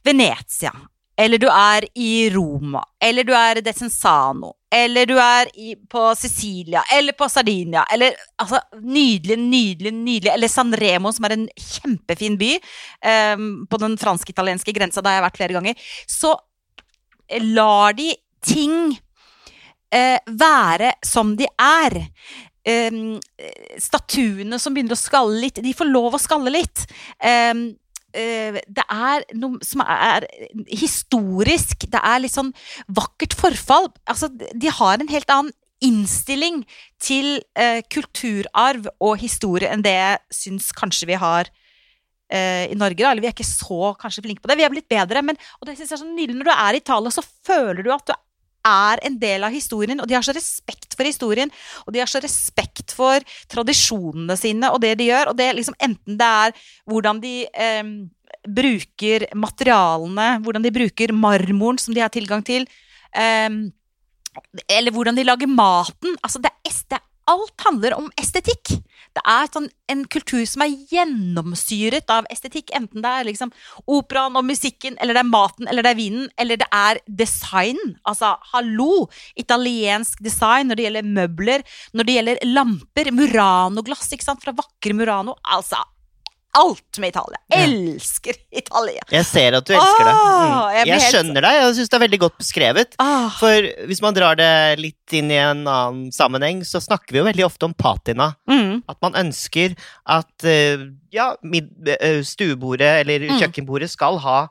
Venezia, 0.06 0.72
eller 1.18 1.42
du 1.42 1.48
er 1.50 1.88
i 1.98 2.28
Roma, 2.32 2.84
eller 3.02 3.26
du 3.26 3.34
er 3.36 3.58
i 3.58 3.64
Desenzano, 3.66 4.54
eller 4.70 5.06
du 5.08 5.14
er 5.16 5.48
i, 5.56 5.75
på 5.88 6.02
Sicilia, 6.16 6.82
eller 6.92 7.16
på 7.16 7.28
Sardinia, 7.28 7.87
eller 7.92 8.16
altså 8.37 8.60
Nydelig, 8.82 9.38
nydelig, 9.38 9.92
nydelig. 9.92 10.32
Eller 10.32 10.48
San 10.48 10.75
Remo, 10.76 11.12
som 11.12 11.25
er 11.25 11.34
en 11.37 11.46
kjempefin 11.56 12.37
by 12.40 12.50
um, 13.34 13.48
på 13.70 13.80
den 13.80 13.96
fransk-italienske 14.00 14.75
grensa, 14.76 15.02
der 15.02 15.16
jeg 15.16 15.22
har 15.22 15.26
vært 15.28 15.40
flere 15.40 15.56
ganger. 15.56 15.88
Så 16.08 16.34
lar 17.40 17.96
de 17.96 18.12
ting 18.44 18.92
uh, 18.92 20.18
være 20.28 20.92
som 21.06 21.34
de 21.38 21.48
er. 21.64 22.00
Um, 22.68 23.16
statuene 23.80 24.58
som 24.60 24.75
begynner 24.76 24.92
å 24.92 25.00
skalle 25.00 25.40
litt, 25.46 25.62
de 25.64 25.72
får 25.76 25.88
lov 25.88 26.18
å 26.18 26.20
skalle 26.20 26.52
litt. 26.52 26.84
Um, 27.25 27.70
det 28.18 28.84
er 28.84 29.25
noe 29.38 29.62
som 29.64 29.84
er 29.84 30.26
historisk. 30.66 31.87
Det 31.90 32.00
er 32.02 32.22
litt 32.25 32.34
sånn 32.34 32.52
vakkert 32.90 33.37
forfall. 33.38 33.90
Altså, 34.10 34.30
de 34.32 34.72
har 34.80 34.98
en 34.98 35.12
helt 35.12 35.32
annen 35.32 35.54
innstilling 35.84 36.64
til 37.02 37.38
eh, 37.58 37.80
kulturarv 37.92 38.88
og 38.98 39.20
historie 39.22 39.70
enn 39.70 39.84
det 39.84 39.94
jeg 39.94 40.38
syns 40.40 40.72
kanskje 40.75 41.06
vi 41.12 41.18
har 41.20 41.50
eh, 42.32 42.66
i 42.72 42.78
Norge. 42.78 43.00
Da. 43.00 43.12
Eller 43.12 43.25
vi 43.25 43.30
er 43.30 43.37
ikke 43.37 43.46
så 43.46 43.92
kanskje 44.00 44.25
flinke 44.26 44.42
på 44.42 44.50
det. 44.50 44.58
Vi 44.58 44.66
er 44.66 44.75
blitt 44.75 44.90
bedre. 44.90 45.22
Men, 45.25 45.38
og 45.60 45.68
det 45.68 45.76
synes 45.76 45.92
jeg 45.92 45.98
er 45.98 46.02
så 46.04 46.10
nydelig 46.10 46.38
når 46.40 46.50
du 46.50 46.54
er 46.54 46.78
i 46.78 46.82
Italia, 46.82 47.14
så 47.14 47.25
føler 47.25 47.84
du 47.84 47.92
at 47.94 48.08
du 48.10 48.14
er 48.68 49.02
en 49.08 49.16
del 49.20 49.46
av 49.46 49.54
historien, 49.54 50.00
og 50.00 50.08
de 50.08 50.16
har 50.16 50.26
så 50.26 50.34
respekt 50.37 50.96
for 50.98 51.08
historien. 51.08 51.52
Og 51.87 51.94
de 51.94 52.02
har 52.02 52.10
så 52.10 52.22
respekt 52.25 52.94
for 52.96 53.25
tradisjonene 53.50 54.37
sine 54.38 54.70
og 54.75 54.82
det 54.84 54.94
de 55.00 55.10
gjør. 55.10 55.32
Og 55.32 55.38
det 55.38 55.50
liksom 55.56 55.76
enten 55.80 56.18
det 56.20 56.30
er 56.44 56.68
hvordan 56.88 57.22
de 57.25 57.34
eh, 57.48 57.94
bruker 58.48 59.28
materialene, 59.37 60.30
hvordan 60.44 60.64
de 60.64 60.75
bruker 60.75 61.14
marmoren 61.16 61.80
som 61.80 61.96
de 61.96 62.04
har 62.04 62.12
tilgang 62.14 62.44
til, 62.46 62.68
eh, 63.14 63.50
eller 64.68 64.94
hvordan 64.94 65.18
de 65.18 65.26
lager 65.26 65.50
maten. 65.50 66.16
Altså, 66.22 66.42
det 66.42 66.52
er, 66.52 66.82
det 66.88 67.00
er 67.00 67.06
alt 67.28 67.66
handler 67.66 67.98
om 67.98 68.10
estetikk. 68.20 68.78
Det 69.16 69.24
er 69.24 69.50
sånn 69.52 69.68
en 69.88 70.04
kultur 70.12 70.44
som 70.48 70.64
er 70.64 70.76
gjennomsyret 70.90 72.10
av 72.12 72.28
estetikk. 72.32 72.72
Enten 72.76 73.04
det 73.04 73.10
er 73.10 73.28
liksom 73.28 73.52
operaen 73.88 74.36
og 74.38 74.46
musikken, 74.48 74.98
eller 75.00 75.16
det 75.16 75.24
er 75.24 75.30
maten, 75.30 75.68
eller 75.68 75.86
det 75.86 75.92
er 75.94 76.00
vinen, 76.00 76.30
eller 76.38 76.60
det 76.60 76.68
er 76.74 77.02
design. 77.08 77.80
Altså, 78.08 78.34
hallo! 78.52 79.08
Italiensk 79.38 80.22
design 80.24 80.70
når 80.70 80.78
det 80.78 80.88
gjelder 80.88 81.12
møbler, 81.18 81.64
når 81.96 82.08
det 82.08 82.18
gjelder 82.18 82.42
lamper, 82.48 83.12
Murano-glass, 83.14 84.12
ikke 84.14 84.28
sant, 84.28 84.44
fra 84.44 84.56
vakre 84.56 84.96
Murano. 84.96 85.38
Altså, 85.48 85.80
alt 86.62 86.98
med 87.02 87.12
Italia. 87.14 87.38
Elsker 87.54 88.36
Italia! 88.52 89.02
Jeg 89.14 89.24
ser 89.28 89.56
at 89.58 89.66
du 89.68 89.72
elsker 89.76 90.04
det. 90.08 90.14
Åh, 90.14 90.36
Mm. 90.38 90.74
jeg 90.78 90.86
Jeg 90.88 91.00
skjønner 91.12 91.42
deg, 91.46 91.56
jeg 91.62 91.74
syns 91.78 91.88
det 91.92 91.96
er 91.98 92.04
veldig 92.06 92.20
godt 92.24 92.38
beskrevet. 92.38 92.96
Åh. 93.02 93.28
For 93.38 93.68
hvis 93.88 94.02
man 94.04 94.14
drar 94.14 94.36
det 94.38 94.50
litt 94.80 95.12
inn 95.18 95.30
i 95.30 95.38
en 95.40 95.64
annen 95.66 96.12
sammenheng, 96.12 96.62
så 96.66 96.80
snakker 96.82 97.12
vi 97.16 97.18
jo 97.22 97.24
veldig 97.28 97.44
ofte 97.46 97.64
om 97.68 97.74
patina. 97.74 98.34
mm, 98.48 98.82
At 98.88 98.96
man 99.02 99.12
ønsker 99.14 99.76
at 100.06 100.44
eh, 100.44 100.78
ja, 101.12 101.34
eh, 101.44 102.22
stuebordet 102.22 103.00
eller 103.02 103.28
Mm. 103.28 103.38
kjøkkenbordet 103.40 103.90
skal 103.90 104.18
ha 104.18 104.48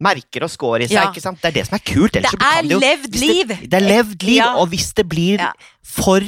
merker 0.00 0.42
og 0.44 0.50
skår 0.50 0.80
i 0.82 0.86
seg. 0.88 0.96
Ja. 0.96 1.10
ikke 1.12 1.20
sant? 1.20 1.40
Det 1.42 1.50
er 1.50 1.58
det 1.60 1.66
som 1.68 1.76
er 1.76 1.84
kult. 1.84 2.12
det 2.12 2.24
er 2.24 2.62
det 2.62 2.70
jo 2.70 2.78
liv! 2.80 3.48
Det, 3.48 3.70
det 3.70 3.74
er 3.82 3.86
levd 3.88 4.22
liv, 4.22 4.36
Ja. 4.40 4.54
og 4.56 4.68
hvis 4.72 4.94
det 4.94 5.06
blir 5.08 5.38
for 5.84 6.20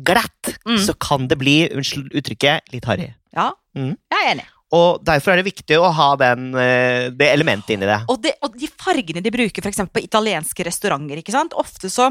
glatt, 0.00 0.58
Mm. 0.66 0.78
så 0.78 0.94
kan 0.98 1.26
det 1.28 1.38
bli, 1.38 1.68
unnskyld 1.74 2.12
uttrykket, 2.14 2.60
litt 2.72 2.84
harry. 2.84 3.14
Ja, 3.38 3.48
Mm. 3.78 3.92
jeg 4.10 4.24
er 4.24 4.30
enig. 4.34 4.46
Og 4.74 5.00
derfor 5.06 5.32
er 5.32 5.40
det 5.40 5.48
viktig 5.48 5.76
å 5.80 5.88
ha 5.96 6.08
den, 6.20 6.50
eh, 6.58 7.08
det 7.14 7.30
elementet 7.32 7.72
inni 7.76 7.86
det. 7.88 8.02
Og, 8.10 8.18
det, 8.20 8.34
og 8.44 8.56
de 8.58 8.68
fargene 8.68 9.22
de 9.24 9.32
bruker 9.32 9.64
for 9.64 9.70
eksempel 9.70 9.96
på 9.96 10.04
italienske 10.04 10.66
restauranter, 10.66 11.22
ikke 11.22 11.32
sant? 11.32 11.54
Ofte 11.56 11.88
så 11.92 12.10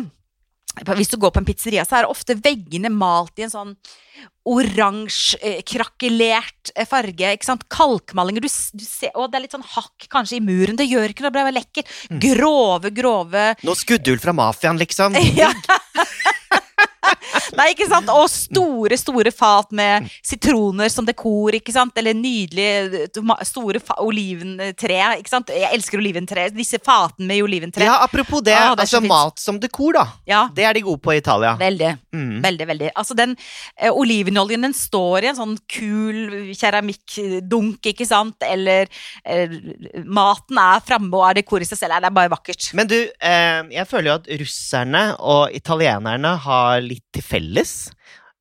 hvis 0.78 1.10
du 1.10 1.18
går 1.18 1.32
på 1.34 1.42
en 1.42 1.48
pizzeria, 1.48 1.84
så 1.88 1.98
er 1.98 2.10
ofte 2.10 2.36
veggene 2.38 2.90
malt 2.94 3.40
i 3.40 3.46
en 3.48 3.50
sånn 3.54 3.72
oransje, 4.48 5.38
eh, 5.42 5.62
krakelert 5.66 6.72
eh, 6.76 6.86
farge. 6.86 7.34
ikke 7.34 7.48
sant? 7.48 7.66
Kalkmalinger. 7.70 8.42
Du, 8.46 8.48
du 8.78 8.86
ser, 8.86 9.12
og 9.16 9.32
det 9.32 9.40
er 9.40 9.46
litt 9.48 9.56
sånn 9.56 9.66
hakk 9.66 10.08
kanskje 10.14 10.38
i 10.38 10.44
muren. 10.44 10.78
Det 10.78 10.88
gjør 10.90 11.10
ikke 11.14 11.26
noe 11.26 11.34
det 11.34 11.46
blir 11.48 11.58
lekkert. 11.58 11.94
Mm. 12.12 12.20
Grove, 12.22 12.94
grove 12.94 13.46
Noe 13.64 13.80
skuddhull 13.80 14.22
fra 14.22 14.36
mafiaen, 14.38 14.78
liksom. 14.82 15.18
ja. 15.42 15.52
Nei, 17.58 17.70
ikke 17.74 17.88
sant? 17.90 18.10
Og 18.14 18.28
store, 18.32 18.98
store 19.00 19.32
fat 19.36 19.72
med 19.76 20.08
sitroner 20.26 20.90
som 20.94 21.06
dekor, 21.08 21.56
ikke 21.58 21.74
sant? 21.76 21.96
Eller 21.98 22.14
nydelige 22.18 23.08
store 23.48 23.82
oliventre, 24.04 25.00
ikke 25.22 25.32
sant? 25.32 25.50
Jeg 25.54 25.72
elsker 25.76 26.02
oliventre. 26.02 26.48
Disse 26.56 26.80
fatene 26.84 27.28
med 27.30 27.44
oliventre. 27.46 27.86
Ja, 27.88 28.00
apropos 28.06 28.42
det, 28.46 28.56
Ah, 28.58 28.74
det 28.76 28.86
altså 28.88 29.02
mat 29.06 29.40
som 29.40 29.60
dekor, 29.62 29.94
da. 29.98 30.06
Ja, 30.28 30.48
Det 30.54 30.66
er 30.66 30.74
de 30.74 30.82
gode 30.82 31.02
på 31.04 31.14
i 31.14 31.18
Italia. 31.22 31.56
veldig. 31.60 31.92
Mm. 32.14 32.42
Veldig, 32.44 32.68
veldig. 32.68 32.90
Altså 32.98 33.16
den 33.16 33.36
eh, 33.78 33.92
olivenoljen 33.92 34.62
den 34.66 34.74
står 34.74 35.24
i 35.24 35.28
en 35.32 35.36
sånn 35.38 35.58
kul 35.70 36.54
keramikkdunk, 36.58 37.80
ikke 37.92 38.06
sant? 38.08 38.36
Eller 38.46 38.88
eh, 39.26 39.50
maten 40.06 40.58
er 40.62 40.82
framme 40.86 41.14
og 41.18 41.28
er 41.30 41.40
dekor 41.42 41.62
i 41.64 41.68
seg 41.70 41.80
selv. 41.80 41.94
Nei, 41.96 42.02
Det 42.04 42.10
er 42.12 42.18
bare 42.18 42.32
vakkert. 42.34 42.70
Men 42.78 42.90
du, 42.92 42.98
eh, 43.22 43.62
jeg 43.78 43.88
føler 43.90 44.10
jo 44.12 44.16
at 44.22 44.30
russerne 44.42 45.04
og 45.20 45.54
italienerne 45.58 46.34
har 46.48 46.82
litt 46.84 47.17
til 47.18 47.26
felles. 47.26 47.74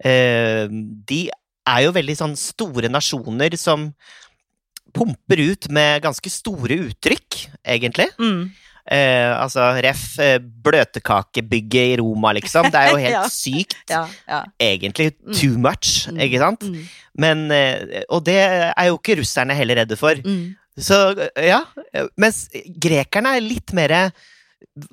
Eh, 0.04 0.68
de 1.08 1.24
er 1.66 1.82
jo 1.86 1.94
veldig 1.96 2.14
sånn 2.20 2.36
store 2.38 2.90
nasjoner 2.92 3.56
som 3.58 3.88
pumper 4.96 5.40
ut 5.50 5.66
med 5.74 6.04
ganske 6.06 6.30
store 6.32 6.78
uttrykk, 6.86 7.40
egentlig. 7.66 8.06
Mm. 8.20 8.46
Eh, 8.86 9.32
altså 9.34 9.64
ref. 9.82 10.04
Eh, 10.22 10.38
bløtkakebygget 10.38 11.94
i 11.94 11.96
Roma, 12.00 12.30
liksom. 12.36 12.68
Det 12.70 12.80
er 12.80 12.92
jo 12.92 13.00
helt 13.06 13.16
Ja. 13.16 13.24
sykt. 13.32 13.76
Ja, 13.90 14.04
ja. 14.28 14.44
Egentlig 14.62 15.10
Mm. 15.26 15.34
too 15.34 15.58
much, 15.58 16.06
Mm. 16.08 16.20
ikke 16.22 16.38
sant? 16.38 16.60
Mm. 16.62 16.86
Men, 17.18 17.50
eh, 17.50 18.04
og 18.08 18.24
det 18.24 18.38
er 18.76 18.86
jo 18.86 18.96
ikke 18.98 19.18
russerne 19.20 19.54
heller 19.58 19.82
redde 19.82 19.96
for. 19.98 20.14
Mm. 20.14 20.54
Så 20.78 20.96
ja, 21.40 21.64
mens 22.16 22.48
grekerne 22.78 23.36
er 23.36 23.40
litt 23.40 23.72
mer 23.72 24.12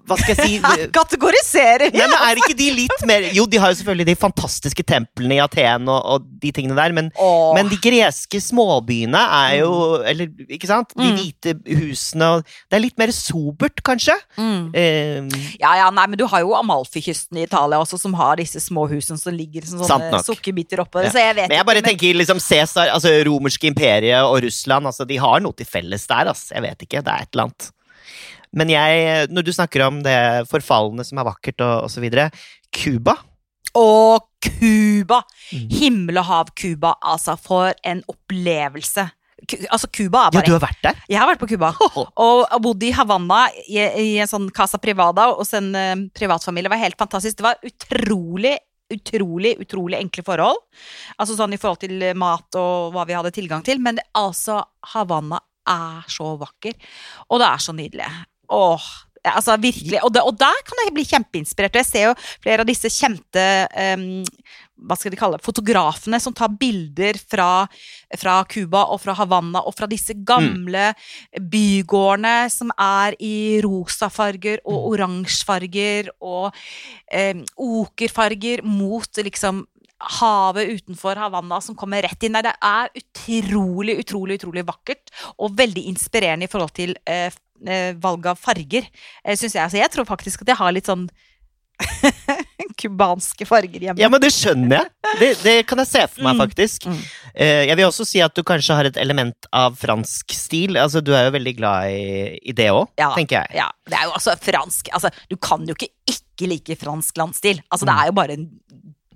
Hva 0.08 0.16
skal 0.20 0.36
jeg 0.36 0.60
si 0.60 0.88
Kategoriserer! 0.98 1.92
Nei, 1.96 2.06
men 2.12 2.16
Er 2.28 2.40
ikke 2.42 2.56
de 2.60 2.66
litt 2.76 3.04
mer 3.08 3.26
Jo, 3.36 3.46
de 3.50 3.60
har 3.62 3.72
jo 3.72 3.78
selvfølgelig 3.80 4.06
de 4.10 4.16
fantastiske 4.20 4.84
templene 4.88 5.38
i 5.38 5.42
Aten 5.44 5.88
og, 5.92 6.00
og 6.18 6.26
de 6.44 6.52
tingene 6.56 6.76
der, 6.78 6.92
men, 6.96 7.10
men 7.56 7.70
de 7.72 7.78
greske 7.84 8.42
småbyene 8.44 9.22
er 9.40 9.58
jo 9.62 9.72
Eller, 10.04 10.32
ikke 10.52 10.68
sant? 10.70 10.92
De 10.98 11.04
Mm. 11.14 11.18
hvite 11.20 11.54
husene 11.80 12.30
og 12.38 12.46
Det 12.48 12.78
er 12.78 12.84
litt 12.84 12.98
mer 13.00 13.12
sobert, 13.16 13.82
kanskje? 13.86 14.16
Mm. 14.40 14.70
Eh, 14.76 15.44
Ja, 15.62 15.74
ja, 15.82 15.90
nei, 15.96 16.06
men 16.12 16.20
du 16.20 16.26
har 16.32 16.44
jo 16.44 16.56
Amalfi-kysten 16.60 17.40
i 17.40 17.46
Italia 17.48 17.80
også, 17.84 18.00
som 18.02 18.16
har 18.20 18.38
disse 18.40 18.60
små 18.64 18.86
husene 18.92 19.20
som 19.20 19.36
ligger 19.36 19.66
som 19.68 19.84
sånne 19.84 20.24
sukkerbiter 20.26 20.82
oppå. 20.84 21.04
Ja. 21.06 21.12
Så 21.14 21.22
jeg 21.24 21.36
vet 21.38 21.50
men 21.52 21.58
jeg 21.60 21.68
bare 21.68 21.82
ikke, 21.84 21.88
men- 21.92 22.00
tenker 22.00 22.20
liksom 22.20 22.40
Cæsar, 22.44 22.92
altså 22.96 23.12
romerske 23.28 23.68
imperiet 23.70 24.24
og 24.26 24.42
Russland, 24.44 24.88
altså 24.90 25.06
de 25.08 25.18
har 25.22 25.40
noe 25.44 25.54
til 25.60 25.68
felles 25.70 26.08
der, 26.10 26.32
altså. 26.34 26.54
Jeg 26.56 26.64
vet 26.66 26.86
ikke, 26.88 27.04
det 27.06 27.14
er 27.14 27.28
et 27.28 27.34
eller 27.36 27.50
annet. 27.50 27.70
Men 28.54 28.70
jeg, 28.70 29.28
når 29.34 29.46
du 29.46 29.52
snakker 29.56 29.86
om 29.88 30.02
det 30.06 30.18
forfallende 30.50 31.06
som 31.08 31.20
er 31.20 31.28
vakkert 31.28 31.64
og, 31.66 31.88
osv. 31.90 32.06
Cuba 32.74 33.18
Å, 33.74 34.20
Cuba! 34.44 35.24
Mm. 35.50 35.68
Himmel 35.74 36.20
og 36.22 36.28
hav 36.30 36.50
Cuba. 36.58 36.94
Altså, 37.02 37.36
for 37.42 37.72
en 37.88 38.04
opplevelse. 38.12 39.08
Altså, 39.70 39.90
Cuba 39.92 40.28
er 40.28 40.38
Ja, 40.38 40.44
du 40.46 40.54
har 40.56 40.62
vært 40.64 40.84
der? 40.84 41.00
Jeg 41.10 41.20
har 41.20 41.30
vært 41.32 41.42
på 41.42 41.50
Cuba. 41.50 41.72
Og 42.22 42.54
bodde 42.64 42.88
i 42.88 42.94
Havanna 42.96 43.48
i, 43.66 43.80
i 43.80 44.12
en 44.22 44.30
sånn 44.30 44.46
Casa 44.56 44.80
Privada 44.82 45.32
hos 45.34 45.54
en 45.58 45.72
uh, 45.74 45.96
privatfamilie. 46.16 46.70
Det 46.70 46.76
var 46.76 46.84
helt 46.84 47.02
fantastisk. 47.02 47.40
Det 47.40 47.48
var 47.48 47.66
utrolig, 47.66 48.54
utrolig, 48.94 49.56
utrolig 49.64 49.98
enkle 50.00 50.26
forhold. 50.28 50.62
Altså 51.18 51.40
sånn 51.40 51.58
i 51.58 51.60
forhold 51.62 51.82
til 51.84 52.06
mat 52.20 52.62
og 52.62 52.94
hva 52.94 53.08
vi 53.10 53.18
hadde 53.18 53.34
tilgang 53.36 53.66
til. 53.66 53.82
Men 53.84 54.00
det, 54.00 54.06
altså, 54.20 54.62
Havanna 54.94 55.42
er 55.70 56.06
så 56.12 56.36
vakker. 56.40 56.78
Og 57.32 57.42
det 57.42 57.50
er 57.50 57.64
så 57.64 57.76
nydelig. 57.76 58.12
Åh, 58.54 58.86
altså 59.32 59.58
virkelig. 59.62 60.00
Og, 60.04 60.12
det, 60.14 60.24
og 60.24 60.38
der 60.40 60.62
kan 60.68 60.84
jeg 60.84 60.94
bli 60.96 61.08
kjempeinspirert. 61.08 61.80
Jeg 61.82 61.90
ser 61.90 62.08
jo 62.10 62.20
flere 62.44 62.64
av 62.64 62.70
disse 62.70 62.92
kjente 62.92 63.48
um, 63.98 64.22
hva 64.84 64.98
skal 65.00 65.14
de 65.14 65.20
kalle 65.20 65.40
fotografene 65.44 66.18
som 66.20 66.34
tar 66.36 66.52
bilder 66.60 67.16
fra, 67.22 67.68
Cuba 68.52 68.84
og 68.92 69.00
fra 69.04 69.16
Havanna 69.16 69.62
og 69.64 69.76
fra 69.78 69.88
disse 69.88 70.16
gamle 70.28 70.90
bygårdene 71.40 72.50
som 72.52 72.74
er 72.76 73.16
i 73.24 73.62
rosafarger 73.64 74.64
og 74.68 74.90
oransjefarger 74.94 76.12
og 76.20 76.50
um, 76.52 77.46
okerfarger 77.80 78.66
mot 78.68 79.24
liksom 79.24 79.64
havet 80.20 80.74
utenfor 80.82 81.16
Havanna 81.16 81.62
som 81.64 81.78
kommer 81.80 82.04
rett 82.04 82.26
inn. 82.26 82.36
Nei, 82.36 82.44
det 82.44 82.54
er 82.60 82.92
utrolig, 83.00 83.96
utrolig, 84.04 84.40
utrolig 84.42 84.66
vakkert 84.68 85.14
og 85.38 85.56
veldig 85.60 85.86
inspirerende 85.94 86.50
i 86.50 86.52
forhold 86.52 86.74
til 86.76 86.96
eh, 87.08 87.32
valg 88.02 88.26
av 88.28 88.36
farger, 88.38 88.88
eh, 89.24 89.36
syns 89.36 89.54
jeg. 89.56 89.64
Altså, 89.64 89.78
jeg 89.78 89.92
tror 89.92 90.06
faktisk 90.06 90.42
at 90.42 90.48
jeg 90.48 90.58
har 90.58 90.72
litt 90.72 90.86
sånn 90.90 91.10
cubanske 92.80 93.46
farger 93.48 93.82
hjemme. 93.88 94.00
Ja, 94.02 94.10
men 94.12 94.22
det 94.22 94.30
skjønner 94.34 94.78
jeg. 94.82 94.90
Det, 95.20 95.30
det 95.44 95.56
kan 95.70 95.82
jeg 95.82 95.90
se 95.90 96.04
for 96.08 96.24
meg, 96.26 96.36
Mm. 96.36 96.42
faktisk. 96.44 96.86
Mm. 96.86 96.94
Mm. 96.94 97.68
jeg 97.68 97.76
vil 97.80 97.86
også 97.88 98.06
si 98.06 98.22
at 98.22 98.34
du 98.36 98.44
kanskje 98.44 98.76
har 98.78 98.86
et 98.86 98.98
element 98.98 99.48
av 99.52 99.76
fransk 99.80 100.34
stil. 100.38 100.78
Altså, 100.78 101.02
du 101.04 101.14
er 101.16 101.26
jo 101.30 101.34
veldig 101.38 101.56
glad 101.58 101.90
i, 101.90 102.40
i 102.44 102.52
det 102.54 102.70
òg, 102.72 102.88
Ja. 103.00 103.12
tenker 103.16 103.42
jeg. 103.42 103.56
Ja, 103.56 103.70
det 103.90 103.98
er 103.98 104.04
jo 104.06 104.12
altså 104.14 104.36
fransk 104.40 104.90
altså, 104.94 105.10
Du 105.30 105.36
kan 105.38 105.66
jo 105.66 105.74
ikke 105.74 105.90
ikke 106.08 106.48
like 106.50 106.76
fransk 106.78 107.18
landstil. 107.18 107.62
Altså, 107.72 107.86
det 107.86 107.94
Mm. 107.94 108.02
er 108.02 108.06
jo 108.06 108.12
bare 108.12 108.38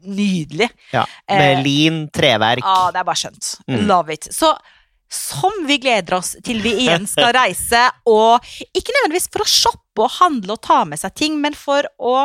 nydelig. 0.08 0.70
Ja. 0.94 1.06
Med 1.30 1.58
Eh, 1.58 1.64
lin, 1.64 2.10
treverk. 2.10 2.64
Ja, 2.64 2.92
det 2.92 3.00
er 3.00 3.04
bare 3.04 3.16
skjønt. 3.16 3.56
Mm. 3.68 3.88
Love 3.88 4.14
it. 4.14 4.28
Så 4.32 4.56
som 5.10 5.64
vi 5.68 5.78
gleder 5.82 6.18
oss 6.20 6.36
til 6.44 6.60
vi 6.64 6.74
igjen 6.84 7.08
skal 7.10 7.32
reise, 7.38 7.84
og 8.10 8.44
ikke 8.76 8.94
nødvendigvis 8.96 9.30
for 9.32 9.44
å 9.46 9.50
shoppe 9.50 10.04
og 10.04 10.14
handle 10.20 10.58
og 10.58 10.64
ta 10.68 10.84
med 10.88 11.00
seg 11.02 11.16
ting, 11.18 11.38
men 11.42 11.56
for 11.58 11.88
å 11.98 12.16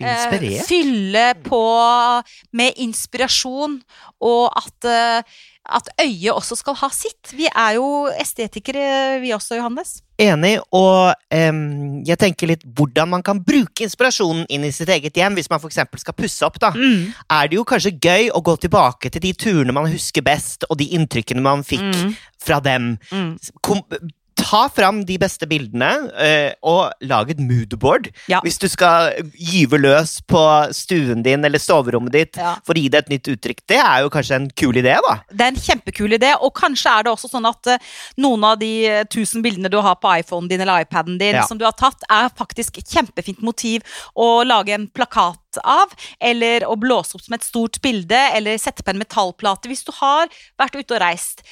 eh, 0.00 0.62
fylle 0.66 1.26
på 1.44 1.62
med 2.58 2.80
inspirasjon, 2.82 3.78
og 4.24 4.44
at, 4.58 4.88
eh, 4.88 5.38
at 5.68 5.86
øyet 6.02 6.32
også 6.34 6.56
skal 6.58 6.74
ha 6.80 6.88
sitt. 6.90 7.30
Vi 7.38 7.46
er 7.46 7.76
jo 7.76 8.08
estetikere, 8.18 9.20
vi 9.22 9.30
også, 9.34 9.56
Johannes. 9.60 10.00
Enig, 10.22 10.56
og 10.74 11.14
um, 11.34 12.02
jeg 12.06 12.18
tenker 12.18 12.50
litt 12.50 12.64
hvordan 12.78 13.08
man 13.10 13.22
kan 13.26 13.40
bruke 13.42 13.82
inspirasjonen 13.86 14.44
inn 14.52 14.64
i 14.66 14.72
sitt 14.74 14.90
eget 14.92 15.16
hjem, 15.18 15.34
hvis 15.38 15.48
man 15.50 15.62
f.eks. 15.62 15.78
skal 16.02 16.14
pusse 16.18 16.42
opp. 16.46 16.58
da. 16.62 16.72
Er 16.74 17.48
det 17.50 17.56
jo 17.58 17.64
kanskje 17.66 17.94
gøy 17.98 18.28
å 18.34 18.42
gå 18.44 18.56
tilbake 18.62 19.10
til 19.10 19.22
de 19.24 19.32
turene 19.34 19.74
man 19.74 19.90
husker 19.90 20.22
best, 20.26 20.66
og 20.70 20.78
de 20.82 20.90
inntrykkene 20.98 21.42
man 21.42 21.62
fikk 21.66 21.82
Mm. 21.92 22.14
fra 22.38 22.60
dem. 22.60 22.98
Mm. 23.10 23.38
Kom, 23.62 23.82
ta 24.42 24.66
fram 24.68 25.02
de 25.08 25.16
beste 25.22 25.46
bildene, 25.48 25.90
eh, 26.18 26.52
og 26.62 26.92
lag 27.08 27.30
et 27.32 27.40
moodboard. 27.42 28.10
Ja. 28.28 28.40
Hvis 28.44 28.58
du 28.62 28.68
skal 28.68 29.12
gyve 29.38 29.78
løs 29.80 30.18
på 30.28 30.42
stuen 30.76 31.22
din 31.24 31.44
eller 31.44 31.58
soverommet 31.62 32.12
ditt 32.12 32.36
Ja. 32.36 32.56
for 32.66 32.74
å 32.74 32.82
gi 32.82 32.88
det 32.92 33.04
et 33.04 33.08
nytt 33.14 33.30
uttrykk. 33.36 33.60
Det 33.68 33.78
er 33.78 34.02
jo 34.02 34.10
kanskje 34.10 34.34
en 34.40 34.50
kul 34.50 34.74
idé, 34.74 34.96
da. 35.08 35.14
Det 35.32 35.40
er 35.40 35.52
en 35.54 35.62
kjempekul 35.62 36.12
idé, 36.18 36.34
og 36.40 36.52
kanskje 36.54 36.90
er 36.98 37.02
det 37.04 37.12
også 37.12 37.30
sånn 37.30 37.48
at 37.48 37.66
eh, 37.66 37.78
noen 38.18 38.44
av 38.44 38.58
de 38.58 38.86
eh, 38.86 39.04
tusen 39.04 39.42
bildene 39.42 39.70
du 39.70 39.80
har 39.80 39.96
på 39.96 40.12
iPhonen 40.20 40.48
din 40.48 40.60
eller 40.60 40.84
iPaden 40.84 41.18
din, 41.18 41.34
Ja. 41.36 41.46
som 41.46 41.58
du 41.58 41.64
har 41.64 41.72
tatt, 41.72 42.02
er 42.10 42.28
faktisk 42.28 42.78
et 42.78 42.86
kjempefint 42.90 43.42
motiv 43.42 43.82
å 44.16 44.44
lage 44.46 44.70
en 44.74 44.88
plakat 44.88 45.38
av, 45.60 45.92
eller 46.20 46.66
å 46.68 46.76
blåse 46.80 47.16
opp 47.16 47.24
som 47.24 47.36
et 47.36 47.44
stort 47.44 47.80
bilde, 47.84 48.18
eller 48.36 48.60
sette 48.60 48.84
på 48.84 48.94
en 48.94 49.02
metallplate. 49.02 49.68
Hvis 49.70 49.84
du 49.86 49.92
har 49.98 50.30
vært 50.60 50.78
ute 50.78 50.96
og 50.96 51.02
reist, 51.02 51.44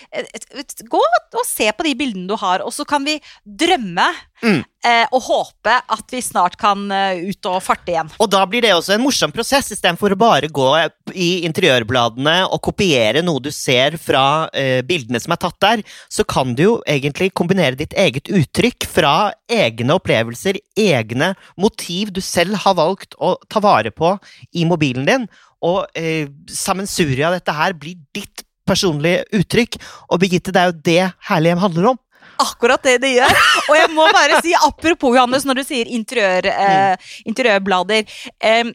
gå 0.89 1.03
og 1.03 1.47
se 1.47 1.71
på 1.73 1.87
de 1.87 1.95
bildene 1.99 2.31
du 2.31 2.37
har, 2.41 2.65
og 2.65 2.73
så 2.75 2.87
kan 2.89 3.05
vi 3.07 3.19
drømme 3.45 4.09
Mm. 4.41 4.63
eh, 4.87 5.07
og 5.13 5.23
håpe 5.27 5.75
at 5.95 6.13
vi 6.15 6.23
snart 6.25 6.57
kan 6.61 6.87
eh, 6.95 7.21
ut 7.29 7.49
og 7.51 7.59
farte 7.65 7.93
igjen. 7.93 8.11
Og 8.21 8.31
da 8.33 8.41
blir 8.49 8.65
det 8.65 8.73
også 8.75 8.95
en 8.95 9.05
morsom 9.05 9.33
prosess, 9.35 9.71
istedenfor 9.75 10.15
å 10.15 10.21
bare 10.21 10.49
gå 10.49 10.69
i 11.13 11.31
interiørbladene 11.49 12.37
og 12.49 12.63
kopiere 12.71 13.25
noe 13.27 13.43
du 13.45 13.51
ser 13.55 13.99
fra 14.01 14.49
eh, 14.57 14.81
bildene 14.87 15.21
som 15.21 15.37
er 15.37 15.43
tatt 15.45 15.61
der, 15.63 15.85
så 16.09 16.25
kan 16.25 16.55
du 16.57 16.65
jo 16.65 16.75
egentlig 16.89 17.33
kombinere 17.37 17.79
ditt 17.79 17.97
eget 17.99 18.31
uttrykk 18.33 18.89
fra 18.89 19.15
egne 19.51 19.99
opplevelser, 20.01 20.61
egne 20.79 21.35
motiv 21.61 22.15
du 22.17 22.23
selv 22.25 22.63
har 22.65 22.79
valgt 22.81 23.19
å 23.21 23.37
ta 23.51 23.63
vare 23.63 23.93
på 23.93 24.17
i 24.57 24.67
mobilen 24.69 25.09
din, 25.09 25.27
og 25.61 25.85
eh, 25.99 26.31
sammensuriet 26.49 27.29
av 27.29 27.37
dette 27.37 27.55
her 27.55 27.77
blir 27.77 27.99
ditt 28.17 28.47
personlige 28.71 29.25
uttrykk. 29.37 29.81
Og 30.11 30.23
Birgitte, 30.23 30.55
det 30.55 30.63
er 30.63 30.71
jo 30.71 30.79
det 30.87 31.03
Herlighjem 31.29 31.65
handler 31.65 31.93
om. 31.93 32.01
Akkurat 32.43 32.83
det 32.87 32.99
det 33.05 33.15
gjør. 33.17 33.41
Og 33.69 33.75
jeg 33.79 33.91
må 33.95 34.07
bare 34.15 34.43
si, 34.45 34.55
apropos 34.57 35.17
Johannes, 35.17 35.47
når 35.49 35.61
du 35.61 35.67
sier 35.69 35.91
interiør, 35.91 36.51
eh, 36.53 37.11
interiørblader 37.31 38.07
eh, 38.41 38.71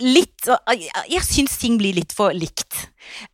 Litt 0.00 0.46
Jeg, 0.48 0.86
jeg 1.12 1.24
syns 1.26 1.58
ting 1.60 1.74
blir 1.76 1.92
litt 1.98 2.14
for 2.16 2.32
likt. 2.32 2.86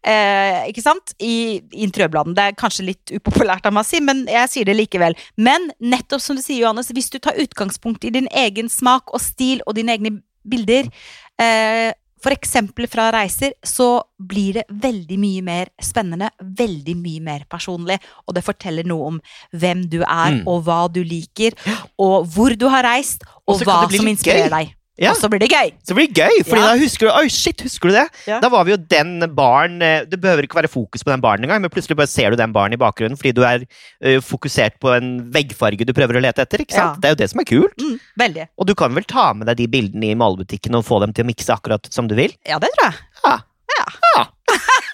Eh, 0.03 0.65
ikke 0.73 0.83
sant? 0.83 1.13
I, 1.23 1.61
i 1.63 1.85
interiørbladene. 1.87 2.35
Det 2.35 2.47
er 2.47 2.57
kanskje 2.59 2.89
litt 2.89 3.13
upopulært 3.15 3.69
av 3.69 3.77
meg 3.77 3.87
å 3.87 3.89
si, 3.89 4.01
men 4.03 4.25
jeg 4.27 4.51
sier 4.51 4.67
det 4.67 4.75
likevel. 4.75 5.15
Men 5.39 5.71
nettopp 5.79 6.25
som 6.25 6.35
du 6.39 6.43
sier, 6.43 6.65
Johannes, 6.65 6.91
hvis 6.91 7.13
du 7.15 7.21
tar 7.23 7.39
utgangspunkt 7.39 8.03
i 8.03 8.11
din 8.17 8.27
egen 8.35 8.71
smak 8.73 9.15
og 9.15 9.23
stil 9.23 9.63
og 9.63 9.79
dine 9.79 9.95
egne 9.95 10.17
bilder, 10.47 10.91
eh, 11.39 11.93
for 12.27 12.35
eksempel 12.35 12.89
fra 12.91 13.05
reiser, 13.15 13.53
så 13.63 14.03
blir 14.19 14.57
det 14.59 14.65
veldig 14.83 15.17
mye 15.23 15.43
mer 15.47 15.69
spennende, 15.79 16.33
veldig 16.43 16.97
mye 16.99 17.23
mer 17.23 17.45
personlig, 17.49 18.01
og 18.27 18.35
det 18.35 18.43
forteller 18.43 18.83
noe 18.89 19.13
om 19.13 19.21
hvem 19.55 19.85
du 19.93 20.01
er, 20.03 20.33
Mm. 20.41 20.43
og 20.51 20.65
hva 20.67 20.81
du 20.91 21.05
liker, 21.07 21.55
og 22.03 22.27
hvor 22.27 22.57
du 22.59 22.67
har 22.69 22.83
reist, 22.83 23.23
Og 23.47 23.61
og 23.61 23.63
hva 23.63 23.87
som 23.95 24.07
inspirerer 24.11 24.51
gøy. 24.51 24.59
deg. 24.59 24.75
Ja. 24.97 25.11
Og 25.13 25.19
så 25.21 25.29
blir 25.29 25.43
det 25.43 25.51
gøy! 25.53 25.75
Så 25.85 25.93
blir 25.93 26.07
det 26.09 26.17
gøy, 26.17 26.39
fordi 26.47 26.61
Ja. 26.63 26.69
da 26.73 26.77
husker 26.81 27.07
du 27.07 27.13
Oi, 27.13 27.27
shit, 27.29 27.61
husker 27.61 27.91
du 27.91 27.95
det? 27.99 28.05
Ja. 28.27 28.39
Da 28.41 28.49
var 28.49 28.65
vi 28.65 28.73
jo 28.73 28.79
den 28.81 29.19
baren 29.37 29.75
eh, 29.85 30.07
Det 30.09 30.17
behøver 30.23 30.47
ikke 30.49 30.57
være 30.57 30.71
fokus 30.73 31.05
på 31.05 31.13
den 31.13 31.21
baren 31.21 31.45
engang, 31.45 31.61
men 31.61 31.71
plutselig 31.71 31.99
bare 31.99 32.09
ser 32.09 32.31
du 32.33 32.37
den 32.41 32.55
baren 32.57 32.73
i 32.73 32.79
bakgrunnen 32.81 33.19
fordi 33.21 33.35
du 33.37 33.43
er 33.45 33.67
eh, 34.01 34.21
fokusert 34.25 34.79
på 34.81 34.95
en 34.97 35.11
veggfarge 35.35 35.85
du 35.85 35.93
prøver 35.93 36.17
å 36.17 36.23
lete 36.25 36.41
etter. 36.47 36.65
ikke 36.65 36.79
sant? 36.79 36.97
Det 37.03 37.11
er 37.11 37.13
jo 37.17 37.21
det 37.21 37.29
som 37.35 37.41
er 37.45 37.49
kult. 37.51 37.77
Mm, 37.77 37.99
veldig. 38.25 38.49
Og 38.57 38.67
du 38.71 38.75
kan 38.75 38.95
vel 38.97 39.05
ta 39.05 39.27
med 39.37 39.47
deg 39.53 39.61
de 39.61 39.67
bildene 39.77 40.15
i 40.15 40.17
malebutikken 40.17 40.75
og 40.81 40.87
få 40.89 41.03
dem 41.05 41.13
til 41.13 41.27
å 41.27 41.29
mikse 41.29 41.53
akkurat 41.53 41.93
som 41.93 42.09
du 42.09 42.17
vil? 42.17 42.33
Ja, 42.49 42.57
det 42.63 42.73
tror 42.79 42.89
jeg. 42.89 43.05
Ja. 43.27 43.37
Ja, 43.77 44.25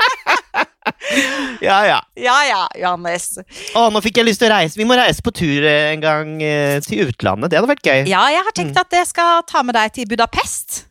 ja. 1.68 2.00
Ja 2.18 2.36
ja, 2.48 2.62
Johannes. 2.78 3.34
Å, 3.76 3.88
nå 3.92 4.02
fikk 4.04 4.20
jeg 4.20 4.30
lyst 4.30 4.42
til 4.42 4.50
å 4.50 4.54
reise. 4.54 4.78
Vi 4.80 4.86
må 4.88 4.98
reise 4.98 5.24
på 5.24 5.34
tur 5.34 5.66
eh, 5.66 5.90
en 5.92 6.04
gang 6.04 6.38
eh, 6.44 6.78
til 6.84 7.08
utlandet. 7.10 7.52
Det 7.52 7.60
hadde 7.60 7.72
vært 7.74 7.86
gøy. 7.86 8.06
Ja, 8.10 8.24
jeg 8.34 8.46
har 8.46 8.56
tenkt 8.56 8.80
at 8.80 8.98
jeg 9.02 9.10
skal 9.10 9.44
ta 9.48 9.64
med 9.66 9.78
deg 9.78 9.94
til 9.98 10.10
Budapest. 10.10 10.86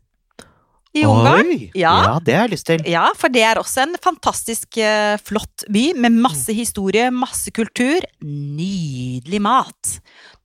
I 0.91 1.05
Ungarn. 1.07 1.47
Oi. 1.47 1.69
Ja. 1.77 1.93
ja, 2.03 2.15
det 2.19 2.33
har 2.35 2.49
jeg 2.49 2.53
lyst 2.57 2.67
til. 2.67 2.81
Ja, 2.89 3.05
for 3.15 3.31
det 3.31 3.45
er 3.47 3.59
også 3.61 3.85
en 3.85 3.95
fantastisk 4.03 4.75
eh, 4.81 5.15
flott 5.23 5.63
by 5.71 5.85
med 6.03 6.17
masse 6.19 6.51
historie, 6.55 7.05
masse 7.15 7.53
kultur, 7.55 8.03
nydelig 8.27 9.39
mat, 9.43 9.93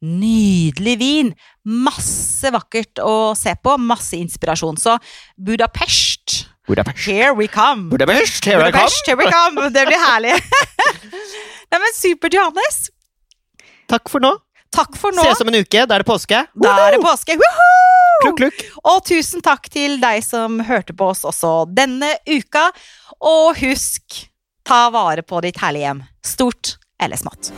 nydelig 0.06 0.94
vin, 1.02 1.32
masse 1.66 2.52
vakkert 2.54 3.02
å 3.02 3.34
se 3.38 3.56
på, 3.58 3.74
masse 3.82 4.14
inspirasjon. 4.20 4.78
Så 4.78 4.94
Budapest, 5.34 6.44
Budapest. 6.66 7.06
here 7.06 7.32
we 7.34 7.46
come! 7.48 7.88
Budapest, 7.90 8.44
here 8.44 8.58
I 8.58 8.70
come. 8.70 8.72
Budapest, 8.72 9.06
here 9.06 9.16
we 9.16 9.30
come! 9.30 9.70
Det 9.70 9.86
blir 9.86 10.02
herlig. 10.02 10.34
Nei, 11.70 11.78
men 11.78 11.94
supert, 11.94 12.34
Johannes. 12.34 12.90
Takk 13.86 14.10
for 14.10 14.20
nå. 14.22 14.32
Takk 14.74 14.96
for 14.98 15.14
nå. 15.14 15.22
Ses 15.22 15.40
om 15.44 15.48
en 15.52 15.60
uke. 15.62 15.86
Da 15.86 15.94
er 15.94 16.02
det 16.02 16.08
påske. 16.08 16.42
Da 16.58 16.74
er 16.88 16.96
det 16.96 17.02
påske. 17.04 17.38
Klukk, 18.24 18.40
klukk. 18.40 18.66
Og 18.82 19.00
tusen 19.06 19.44
takk 19.44 19.70
til 19.72 19.98
deg 20.02 20.24
som 20.26 20.58
hørte 20.66 20.96
på 20.96 21.12
oss 21.12 21.24
også 21.28 21.54
denne 21.70 22.16
uka. 22.26 22.68
Og 23.20 23.56
husk, 23.62 24.24
ta 24.66 24.86
vare 24.94 25.22
på 25.22 25.42
ditt 25.46 25.62
herlige 25.62 25.90
hjem. 25.90 26.04
Stort 26.34 26.76
eller 27.02 27.20
smått. 27.20 27.52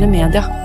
moderne 0.00 0.06
media. 0.06 0.59